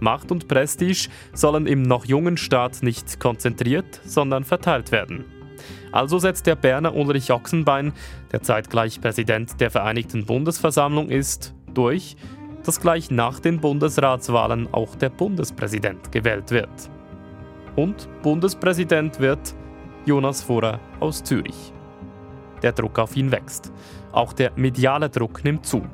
Macht 0.00 0.32
und 0.32 0.48
Prestige 0.48 1.08
sollen 1.32 1.66
im 1.66 1.82
noch 1.82 2.04
jungen 2.04 2.36
Staat 2.36 2.82
nicht 2.82 3.20
konzentriert, 3.20 4.00
sondern 4.04 4.44
verteilt 4.44 4.90
werden. 4.90 5.24
Also 5.92 6.18
setzt 6.18 6.46
der 6.46 6.56
Berner 6.56 6.94
Ulrich 6.94 7.30
Ochsenbein, 7.30 7.92
der 8.32 8.42
zeitgleich 8.42 9.00
Präsident 9.00 9.60
der 9.60 9.70
Vereinigten 9.70 10.26
Bundesversammlung 10.26 11.08
ist, 11.10 11.54
durch, 11.72 12.16
dass 12.64 12.80
gleich 12.80 13.10
nach 13.10 13.38
den 13.38 13.60
Bundesratswahlen 13.60 14.72
auch 14.72 14.96
der 14.96 15.10
Bundespräsident 15.10 16.10
gewählt 16.10 16.50
wird. 16.50 16.90
Und 17.76 18.08
Bundespräsident 18.22 19.18
wird 19.20 19.54
Jonas 20.04 20.42
Furrer 20.42 20.80
aus 21.00 21.22
Zürich. 21.22 21.72
Der 22.62 22.72
Druck 22.72 22.98
auf 22.98 23.16
ihn 23.16 23.30
wächst. 23.30 23.72
Auch 24.12 24.32
der 24.32 24.52
mediale 24.56 25.08
Druck 25.08 25.44
nimmt 25.44 25.66
zu. 25.66 25.86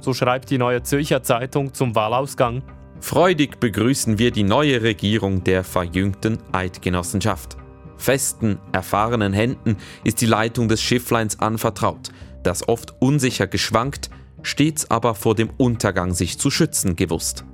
So 0.00 0.12
schreibt 0.14 0.50
die 0.50 0.58
Neue 0.58 0.82
Zürcher 0.82 1.22
Zeitung 1.22 1.72
zum 1.72 1.94
Wahlausgang. 1.94 2.62
Freudig 3.00 3.60
begrüßen 3.60 4.18
wir 4.18 4.30
die 4.30 4.42
neue 4.42 4.82
Regierung 4.82 5.44
der 5.44 5.64
verjüngten 5.64 6.38
Eidgenossenschaft. 6.52 7.56
Festen, 7.96 8.58
erfahrenen 8.72 9.32
Händen 9.32 9.76
ist 10.04 10.20
die 10.20 10.26
Leitung 10.26 10.68
des 10.68 10.82
Schiffleins 10.82 11.38
anvertraut, 11.38 12.10
das 12.42 12.66
oft 12.66 12.94
unsicher 12.98 13.46
geschwankt, 13.46 14.10
stets 14.42 14.90
aber 14.90 15.14
vor 15.14 15.34
dem 15.34 15.50
Untergang 15.58 16.14
sich 16.14 16.38
zu 16.38 16.50
schützen 16.50 16.96
gewusst. 16.96 17.44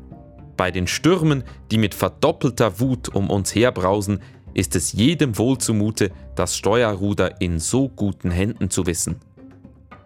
Bei 0.57 0.71
den 0.71 0.87
Stürmen, 0.87 1.45
die 1.71 1.79
mit 1.79 1.95
verdoppelter 1.95 2.81
Wut 2.81 3.09
um 3.15 3.31
uns 3.31 3.55
herbrausen, 3.55 4.23
ist 4.55 4.75
es 4.75 4.93
jedem 4.93 5.37
wohl 5.37 5.59
zumute, 5.59 6.11
das 6.35 6.57
Steuerruder 6.57 7.41
in 7.41 7.59
so 7.59 7.89
guten 7.89 8.31
Händen 8.31 8.71
zu 8.71 8.87
wissen. 8.87 9.21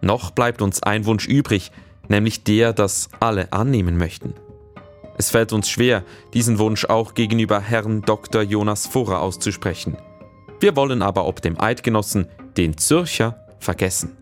Noch 0.01 0.31
bleibt 0.31 0.61
uns 0.61 0.83
ein 0.83 1.05
Wunsch 1.05 1.27
übrig, 1.27 1.71
nämlich 2.09 2.43
der, 2.43 2.73
dass 2.73 3.09
alle 3.19 3.53
annehmen 3.53 3.97
möchten. 3.97 4.33
Es 5.17 5.29
fällt 5.29 5.53
uns 5.53 5.69
schwer, 5.69 6.03
diesen 6.33 6.59
Wunsch 6.59 6.85
auch 6.85 7.13
gegenüber 7.13 7.61
Herrn 7.61 8.01
Dr. 8.01 8.41
Jonas 8.41 8.87
Furrer 8.87 9.21
auszusprechen. 9.21 9.95
Wir 10.59 10.75
wollen 10.75 11.01
aber 11.01 11.27
ob 11.27 11.41
dem 11.41 11.59
Eidgenossen, 11.59 12.27
den 12.57 12.77
Zürcher, 12.77 13.47
vergessen. 13.59 14.17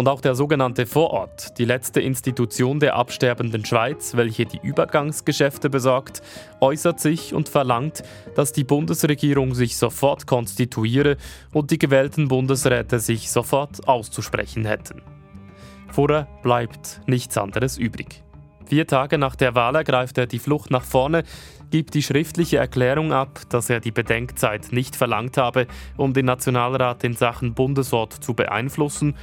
Und 0.00 0.08
auch 0.08 0.22
der 0.22 0.34
sogenannte 0.34 0.86
Vorort, 0.86 1.58
die 1.58 1.66
letzte 1.66 2.00
Institution 2.00 2.80
der 2.80 2.96
absterbenden 2.96 3.66
Schweiz, 3.66 4.16
welche 4.16 4.46
die 4.46 4.58
Übergangsgeschäfte 4.62 5.68
besorgt, 5.68 6.22
äußert 6.62 6.98
sich 6.98 7.34
und 7.34 7.50
verlangt, 7.50 8.02
dass 8.34 8.54
die 8.54 8.64
Bundesregierung 8.64 9.54
sich 9.54 9.76
sofort 9.76 10.26
konstituiere 10.26 11.18
und 11.52 11.70
die 11.70 11.76
gewählten 11.76 12.28
Bundesräte 12.28 12.98
sich 12.98 13.30
sofort 13.30 13.86
auszusprechen 13.86 14.64
hätten. 14.64 15.02
Vorher 15.90 16.26
bleibt 16.42 17.02
nichts 17.06 17.36
anderes 17.36 17.76
übrig. 17.76 18.24
Vier 18.64 18.86
Tage 18.86 19.18
nach 19.18 19.36
der 19.36 19.54
Wahl 19.54 19.74
ergreift 19.74 20.16
er 20.16 20.26
die 20.26 20.38
Flucht 20.38 20.70
nach 20.70 20.84
vorne, 20.84 21.24
gibt 21.70 21.92
die 21.92 22.02
schriftliche 22.02 22.56
Erklärung 22.56 23.12
ab, 23.12 23.40
dass 23.50 23.68
er 23.68 23.80
die 23.80 23.90
Bedenkzeit 23.90 24.72
nicht 24.72 24.96
verlangt 24.96 25.36
habe, 25.36 25.66
um 25.98 26.14
den 26.14 26.24
Nationalrat 26.24 27.04
in 27.04 27.14
Sachen 27.14 27.52
Bundesort 27.52 28.14
zu 28.14 28.32
beeinflussen 28.32 29.14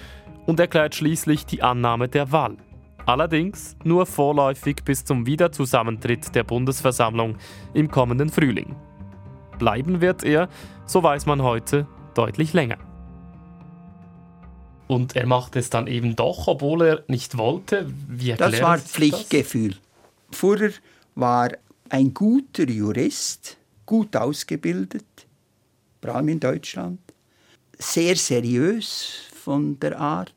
und 0.47 0.59
erklärt 0.59 0.95
schließlich 0.95 1.45
die 1.45 1.61
Annahme 1.61 2.07
der 2.07 2.31
Wahl. 2.31 2.57
Allerdings 3.05 3.77
nur 3.83 4.05
vorläufig 4.05 4.83
bis 4.83 5.05
zum 5.05 5.25
Wiederzusammentritt 5.25 6.33
der 6.33 6.43
Bundesversammlung 6.43 7.37
im 7.73 7.91
kommenden 7.91 8.29
Frühling. 8.29 8.75
Bleiben 9.59 10.01
wird 10.01 10.23
er, 10.23 10.49
so 10.85 11.03
weiß 11.03 11.25
man 11.25 11.41
heute, 11.41 11.87
deutlich 12.15 12.53
länger. 12.53 12.77
Und 14.87 15.15
er 15.15 15.25
macht 15.25 15.55
es 15.55 15.69
dann 15.69 15.87
eben 15.87 16.15
doch, 16.15 16.47
obwohl 16.47 16.81
er 16.81 17.03
nicht 17.07 17.37
wollte. 17.37 17.91
Wie 18.07 18.33
das 18.33 18.61
war 18.61 18.77
Pflichtgefühl. 18.77 19.75
Das? 20.29 20.39
Furrer 20.39 20.71
war 21.15 21.49
ein 21.89 22.13
guter 22.13 22.63
Jurist, 22.69 23.57
gut 23.85 24.15
ausgebildet, 24.15 25.27
vor 26.01 26.15
allem 26.15 26.29
in 26.29 26.39
Deutschland, 26.39 26.99
sehr 27.77 28.15
seriös 28.15 29.27
von 29.43 29.79
der 29.79 29.99
Art, 29.99 30.33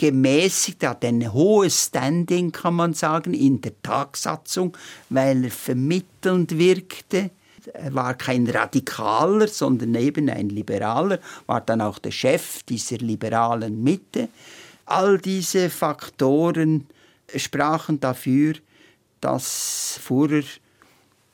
gemäßigt, 0.00 0.82
er 0.82 0.90
hat 0.90 1.04
ein 1.04 1.30
hohes 1.30 1.88
Standing, 1.88 2.52
kann 2.52 2.72
man 2.72 2.94
sagen, 2.94 3.34
in 3.34 3.60
der 3.60 3.82
Tagsatzung, 3.82 4.74
weil 5.10 5.44
er 5.44 5.50
vermittelnd 5.50 6.56
wirkte. 6.56 7.30
Er 7.74 7.94
war 7.94 8.14
kein 8.14 8.48
Radikaler, 8.48 9.46
sondern 9.46 9.94
eben 9.96 10.30
ein 10.30 10.48
Liberaler, 10.48 11.18
war 11.46 11.60
dann 11.60 11.82
auch 11.82 11.98
der 11.98 12.12
Chef 12.12 12.62
dieser 12.62 12.96
liberalen 12.96 13.82
Mitte. 13.82 14.30
All 14.86 15.18
diese 15.18 15.68
Faktoren 15.68 16.86
sprachen 17.36 18.00
dafür, 18.00 18.54
dass 19.20 20.00
Furrer 20.02 20.44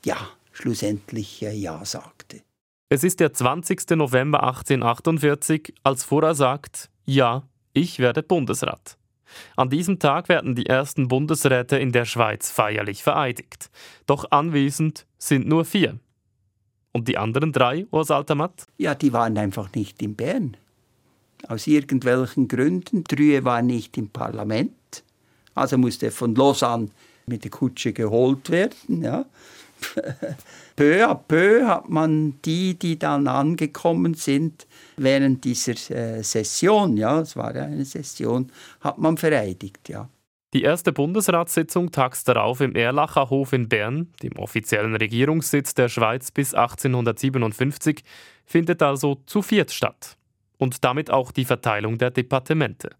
ja 0.03 0.17
schlussendlich 0.51 1.39
Ja 1.39 1.85
sagte. 1.85 2.41
Es 2.89 3.05
ist 3.05 3.21
der 3.21 3.31
20. 3.31 3.91
November 3.91 4.43
1848, 4.43 5.73
als 5.83 6.03
Furrer 6.03 6.35
sagt, 6.35 6.89
ja, 7.05 7.43
ich 7.77 7.99
werde 7.99 8.23
Bundesrat. 8.23 8.97
An 9.55 9.69
diesem 9.69 9.99
Tag 9.99 10.29
werden 10.29 10.55
die 10.55 10.65
ersten 10.65 11.07
Bundesräte 11.07 11.77
in 11.77 11.91
der 11.91 12.05
Schweiz 12.05 12.49
feierlich 12.49 13.03
vereidigt. 13.03 13.69
Doch 14.05 14.31
anwesend 14.31 15.05
sind 15.17 15.47
nur 15.47 15.65
vier. 15.65 15.99
Und 16.91 17.07
die 17.07 17.17
anderen 17.17 17.51
drei, 17.51 17.85
Urs 17.91 18.09
Altamat? 18.09 18.65
Ja, 18.77 18.95
die 18.95 19.13
waren 19.13 19.37
einfach 19.37 19.71
nicht 19.75 20.01
in 20.01 20.15
Bern. 20.15 20.57
Aus 21.47 21.67
irgendwelchen 21.67 22.47
Gründen. 22.47 23.03
Trühe 23.03 23.45
war 23.45 23.61
nicht 23.61 23.97
im 23.97 24.09
Parlament. 24.09 25.03
Also 25.53 25.77
musste 25.77 26.07
er 26.07 26.11
von 26.11 26.33
Lausanne 26.33 26.89
mit 27.27 27.43
der 27.43 27.51
Kutsche 27.51 27.93
geholt 27.93 28.49
werden. 28.49 29.03
Ja. 29.03 29.25
Peu 30.75 31.03
à 31.03 31.15
peu 31.15 31.65
hat 31.65 31.89
man 31.89 32.39
die, 32.43 32.77
die 32.77 32.97
dann 32.97 33.27
angekommen 33.27 34.13
sind, 34.13 34.67
während 34.97 35.43
dieser 35.43 35.73
äh, 35.91 36.23
Session, 36.23 36.97
ja, 36.97 37.21
es 37.21 37.35
war 37.35 37.55
ja 37.55 37.63
eine 37.63 37.85
Session, 37.85 38.51
hat 38.81 38.97
man 38.97 39.17
vereidigt, 39.17 39.89
ja. 39.89 40.09
Die 40.53 40.63
erste 40.63 40.93
Bundesratssitzung 40.93 41.91
tags 41.91 42.23
darauf 42.23 42.61
im 42.61 42.73
Erlacher 42.73 43.29
Hof 43.29 43.51
in 43.51 43.67
Bern, 43.67 44.13
dem 44.23 44.37
offiziellen 44.37 44.95
Regierungssitz 44.95 45.75
der 45.75 45.89
Schweiz 45.89 46.31
bis 46.31 46.53
1857, 46.53 48.03
findet 48.45 48.81
also 48.81 49.15
zu 49.25 49.41
viert 49.41 49.71
statt. 49.71 50.17
Und 50.57 50.83
damit 50.85 51.11
auch 51.11 51.31
die 51.31 51.45
Verteilung 51.45 51.97
der 51.97 52.11
Departemente. 52.11 52.95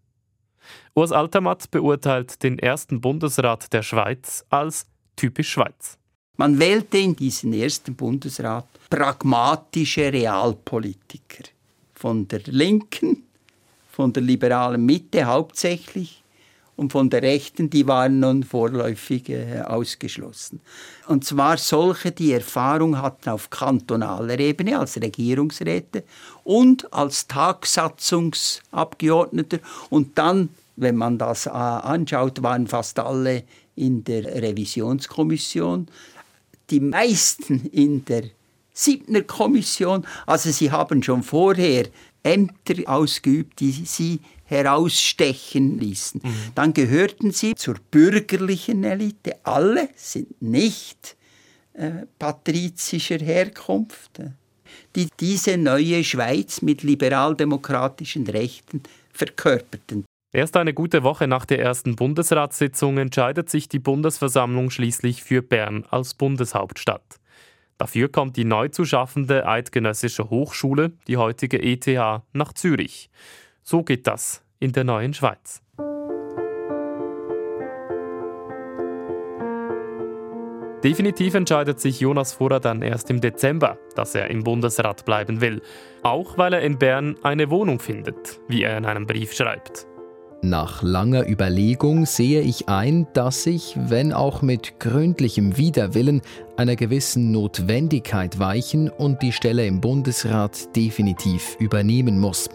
Urs 0.94 1.10
Altermatt 1.10 1.70
beurteilt 1.70 2.42
den 2.42 2.58
ersten 2.58 3.00
Bundesrat 3.00 3.72
der 3.72 3.82
Schweiz 3.82 4.44
als 4.50 4.86
typisch 5.16 5.50
Schweiz. 5.50 5.98
Man 6.40 6.60
wählte 6.60 6.98
in 6.98 7.16
diesen 7.16 7.52
ersten 7.52 7.96
Bundesrat 7.96 8.64
pragmatische 8.88 10.12
Realpolitiker. 10.12 11.42
Von 11.94 12.28
der 12.28 12.42
Linken, 12.46 13.24
von 13.90 14.12
der 14.12 14.22
liberalen 14.22 14.86
Mitte 14.86 15.24
hauptsächlich 15.24 16.22
und 16.76 16.92
von 16.92 17.10
der 17.10 17.22
Rechten, 17.22 17.70
die 17.70 17.88
waren 17.88 18.20
nun 18.20 18.44
vorläufig 18.44 19.30
äh, 19.30 19.62
ausgeschlossen. 19.62 20.60
Und 21.08 21.24
zwar 21.24 21.56
solche, 21.56 22.12
die 22.12 22.30
Erfahrung 22.30 23.02
hatten 23.02 23.30
auf 23.30 23.50
kantonaler 23.50 24.38
Ebene 24.38 24.78
als 24.78 24.96
Regierungsräte 24.96 26.04
und 26.44 26.92
als 26.92 27.26
Tagsatzungsabgeordneter. 27.26 29.58
Und 29.90 30.16
dann, 30.16 30.50
wenn 30.76 30.94
man 30.94 31.18
das 31.18 31.46
äh, 31.46 31.50
anschaut, 31.50 32.44
waren 32.44 32.68
fast 32.68 33.00
alle 33.00 33.42
in 33.74 34.04
der 34.04 34.24
Revisionskommission 34.24 35.88
die 36.70 36.80
meisten 36.80 37.66
in 37.66 38.04
der 38.04 38.24
Siebner 38.72 39.22
Kommission, 39.22 40.06
also 40.26 40.50
sie 40.50 40.70
haben 40.70 41.02
schon 41.02 41.22
vorher 41.22 41.88
Ämter 42.22 42.74
ausgeübt, 42.86 43.58
die 43.60 43.72
sie 43.72 44.20
herausstechen 44.44 45.78
ließen. 45.78 46.20
Mhm. 46.22 46.34
Dann 46.54 46.72
gehörten 46.72 47.32
sie 47.32 47.54
zur 47.54 47.76
bürgerlichen 47.90 48.84
Elite. 48.84 49.36
Alle 49.42 49.88
sind 49.96 50.40
nicht 50.40 51.16
äh, 51.74 52.06
patrizischer 52.18 53.18
Herkunft, 53.18 54.20
die 54.96 55.08
diese 55.20 55.56
neue 55.56 56.02
Schweiz 56.02 56.62
mit 56.62 56.82
liberaldemokratischen 56.82 58.26
Rechten 58.26 58.82
verkörperten. 59.12 60.04
Erst 60.30 60.58
eine 60.58 60.74
gute 60.74 61.02
Woche 61.04 61.26
nach 61.26 61.46
der 61.46 61.58
ersten 61.58 61.96
Bundesratssitzung 61.96 62.98
entscheidet 62.98 63.48
sich 63.48 63.66
die 63.66 63.78
Bundesversammlung 63.78 64.68
schließlich 64.68 65.22
für 65.22 65.40
Bern 65.40 65.86
als 65.88 66.12
Bundeshauptstadt. 66.12 67.18
Dafür 67.78 68.10
kommt 68.10 68.36
die 68.36 68.44
neu 68.44 68.68
zu 68.68 68.84
schaffende 68.84 69.46
Eidgenössische 69.46 70.28
Hochschule, 70.28 70.92
die 71.06 71.16
heutige 71.16 71.62
ETH, 71.62 71.86
nach 72.34 72.52
Zürich. 72.52 73.08
So 73.62 73.82
geht 73.82 74.06
das 74.06 74.42
in 74.58 74.72
der 74.72 74.84
neuen 74.84 75.14
Schweiz. 75.14 75.62
Definitiv 80.84 81.34
entscheidet 81.34 81.80
sich 81.80 82.00
Jonas 82.00 82.34
Vorer 82.34 82.60
dann 82.60 82.82
erst 82.82 83.08
im 83.10 83.20
Dezember, 83.20 83.78
dass 83.96 84.14
er 84.14 84.28
im 84.28 84.44
Bundesrat 84.44 85.06
bleiben 85.06 85.40
will. 85.40 85.62
Auch 86.02 86.36
weil 86.36 86.52
er 86.52 86.60
in 86.60 86.78
Bern 86.78 87.16
eine 87.22 87.50
Wohnung 87.50 87.80
findet, 87.80 88.40
wie 88.46 88.62
er 88.62 88.76
in 88.76 88.84
einem 88.84 89.06
Brief 89.06 89.32
schreibt. 89.32 89.86
Nach 90.40 90.84
langer 90.84 91.28
Überlegung 91.28 92.06
sehe 92.06 92.42
ich 92.42 92.68
ein, 92.68 93.08
dass 93.12 93.44
ich, 93.44 93.76
wenn 93.76 94.12
auch 94.12 94.40
mit 94.40 94.78
gründlichem 94.78 95.56
Widerwillen, 95.56 96.22
einer 96.56 96.76
gewissen 96.76 97.32
Notwendigkeit 97.32 98.38
weichen 98.38 98.88
und 98.88 99.20
die 99.20 99.32
Stelle 99.32 99.66
im 99.66 99.80
Bundesrat 99.80 100.76
definitiv 100.76 101.56
übernehmen 101.58 102.20
muss. 102.20 102.48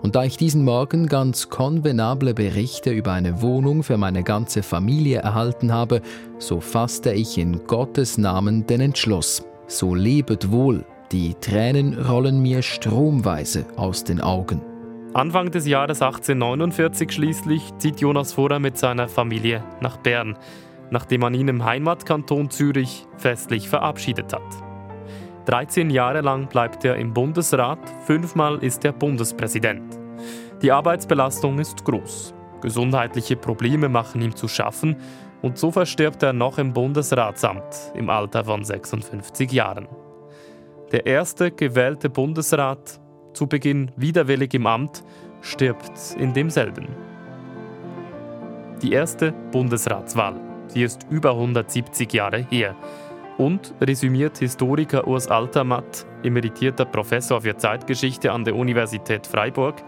Und 0.00 0.16
da 0.16 0.24
ich 0.24 0.38
diesen 0.38 0.64
Morgen 0.64 1.08
ganz 1.08 1.50
konvenable 1.50 2.32
Berichte 2.32 2.90
über 2.90 3.12
eine 3.12 3.42
Wohnung 3.42 3.82
für 3.82 3.98
meine 3.98 4.22
ganze 4.22 4.62
Familie 4.62 5.18
erhalten 5.18 5.74
habe, 5.74 6.00
so 6.38 6.60
fasste 6.60 7.12
ich 7.12 7.36
in 7.36 7.66
Gottes 7.66 8.16
Namen 8.16 8.66
den 8.66 8.80
Entschluss. 8.80 9.44
So 9.66 9.94
lebet 9.94 10.50
wohl, 10.50 10.86
die 11.12 11.34
Tränen 11.34 11.98
rollen 11.98 12.40
mir 12.40 12.62
stromweise 12.62 13.66
aus 13.76 14.04
den 14.04 14.22
Augen. 14.22 14.75
Anfang 15.16 15.50
des 15.50 15.66
Jahres 15.66 16.02
1849 16.02 17.10
schließlich 17.10 17.72
zieht 17.78 18.00
Jonas 18.00 18.34
Vorer 18.34 18.58
mit 18.58 18.76
seiner 18.76 19.08
Familie 19.08 19.64
nach 19.80 19.96
Bern, 19.96 20.36
nachdem 20.90 21.22
man 21.22 21.32
ihn 21.32 21.48
im 21.48 21.64
Heimatkanton 21.64 22.50
Zürich 22.50 23.06
festlich 23.16 23.66
verabschiedet 23.66 24.34
hat. 24.34 24.42
13 25.46 25.88
Jahre 25.88 26.20
lang 26.20 26.48
bleibt 26.48 26.84
er 26.84 26.96
im 26.96 27.14
Bundesrat, 27.14 27.78
fünfmal 28.04 28.62
ist 28.62 28.84
er 28.84 28.92
Bundespräsident. 28.92 29.98
Die 30.60 30.70
Arbeitsbelastung 30.70 31.60
ist 31.60 31.82
groß. 31.86 32.34
Gesundheitliche 32.60 33.36
Probleme 33.36 33.88
machen 33.88 34.20
ihm 34.20 34.36
zu 34.36 34.48
schaffen 34.48 34.96
und 35.40 35.56
so 35.56 35.70
verstirbt 35.70 36.22
er 36.24 36.34
noch 36.34 36.58
im 36.58 36.74
Bundesratsamt 36.74 37.92
im 37.94 38.10
Alter 38.10 38.44
von 38.44 38.62
56 38.62 39.50
Jahren. 39.50 39.88
Der 40.92 41.06
erste 41.06 41.52
gewählte 41.52 42.10
Bundesrat 42.10 43.00
zu 43.36 43.46
Beginn 43.46 43.90
widerwillig 43.96 44.54
im 44.54 44.66
Amt, 44.66 45.04
stirbt 45.42 46.16
in 46.18 46.32
demselben. 46.32 46.88
Die 48.82 48.92
erste 48.92 49.32
Bundesratswahl, 49.52 50.40
sie 50.68 50.82
ist 50.82 51.06
über 51.10 51.32
170 51.32 52.12
Jahre 52.12 52.46
her. 52.50 52.74
Und 53.36 53.74
resümiert 53.82 54.38
Historiker 54.38 55.06
Urs 55.06 55.28
Altermatt, 55.28 56.06
emeritierter 56.22 56.86
Professor 56.86 57.42
für 57.42 57.54
Zeitgeschichte 57.56 58.32
an 58.32 58.44
der 58.44 58.56
Universität 58.56 59.26
Freiburg, 59.26 59.82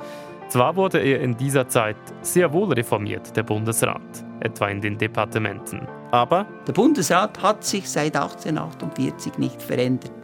zwar 0.49 0.77
wurde 0.77 0.99
er 0.99 1.21
in 1.21 1.35
dieser 1.37 1.69
Zeit 1.69 1.97
sehr 2.21 2.53
wohl 2.53 2.73
reformiert, 2.73 3.35
der 3.35 3.43
Bundesrat, 3.43 4.25
etwa 4.41 4.69
in 4.69 4.83
den 4.83 4.99
Departementen. 4.99 5.89
Aber 6.11 6.47
der 6.67 6.73
Bundesrat 6.75 7.43
hat 7.43 7.65
sich 7.65 7.89
seit 7.89 8.15
1848 8.17 9.39
nicht 9.39 9.63
verändert 9.63 10.18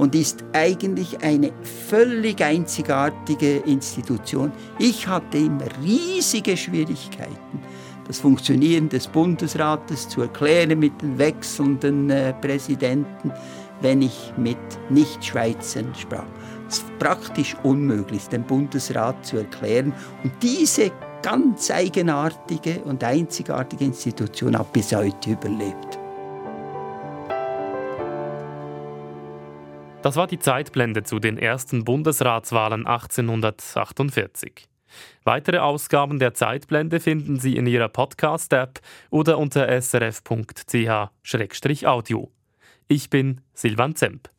und 0.00 0.14
ist 0.14 0.42
eigentlich 0.54 1.22
eine 1.22 1.52
völlig 1.62 2.42
einzigartige 2.42 3.58
Institution. 3.58 4.50
Ich 4.78 5.06
hatte 5.06 5.36
immer 5.36 5.66
riesige 5.84 6.56
Schwierigkeiten, 6.56 7.62
das 8.06 8.18
Funktionieren 8.18 8.88
des 8.88 9.06
Bundesrates 9.06 10.08
zu 10.08 10.22
erklären 10.22 10.78
mit 10.78 11.02
den 11.02 11.18
wechselnden 11.18 12.08
äh, 12.08 12.32
Präsidenten, 12.32 13.30
wenn 13.82 14.00
ich 14.00 14.32
mit 14.38 14.56
Nichtschweizern 14.88 15.94
sprach. 15.94 16.24
Es 16.66 16.78
ist 16.78 16.98
praktisch 16.98 17.54
unmöglich, 17.62 18.26
den 18.28 18.44
Bundesrat 18.44 19.26
zu 19.26 19.36
erklären. 19.36 19.92
Und 20.24 20.32
diese 20.42 20.92
ganz 21.20 21.70
eigenartige 21.70 22.80
und 22.84 23.04
einzigartige 23.04 23.84
Institution 23.84 24.58
hat 24.58 24.72
bis 24.72 24.94
heute 24.94 25.32
überlebt. 25.32 25.99
Das 30.02 30.16
war 30.16 30.26
die 30.26 30.38
Zeitblende 30.38 31.02
zu 31.02 31.18
den 31.18 31.36
ersten 31.36 31.84
Bundesratswahlen 31.84 32.86
1848. 32.86 34.66
Weitere 35.24 35.58
Ausgaben 35.58 36.18
der 36.18 36.32
Zeitblende 36.32 37.00
finden 37.00 37.38
Sie 37.38 37.56
in 37.56 37.66
Ihrer 37.66 37.90
Podcast-App 37.90 38.80
oder 39.10 39.36
unter 39.36 39.68
srf.ch-audio. 39.68 40.32
Ich 42.88 43.10
bin 43.10 43.42
Silvan 43.52 43.94
Zemp. 43.94 44.30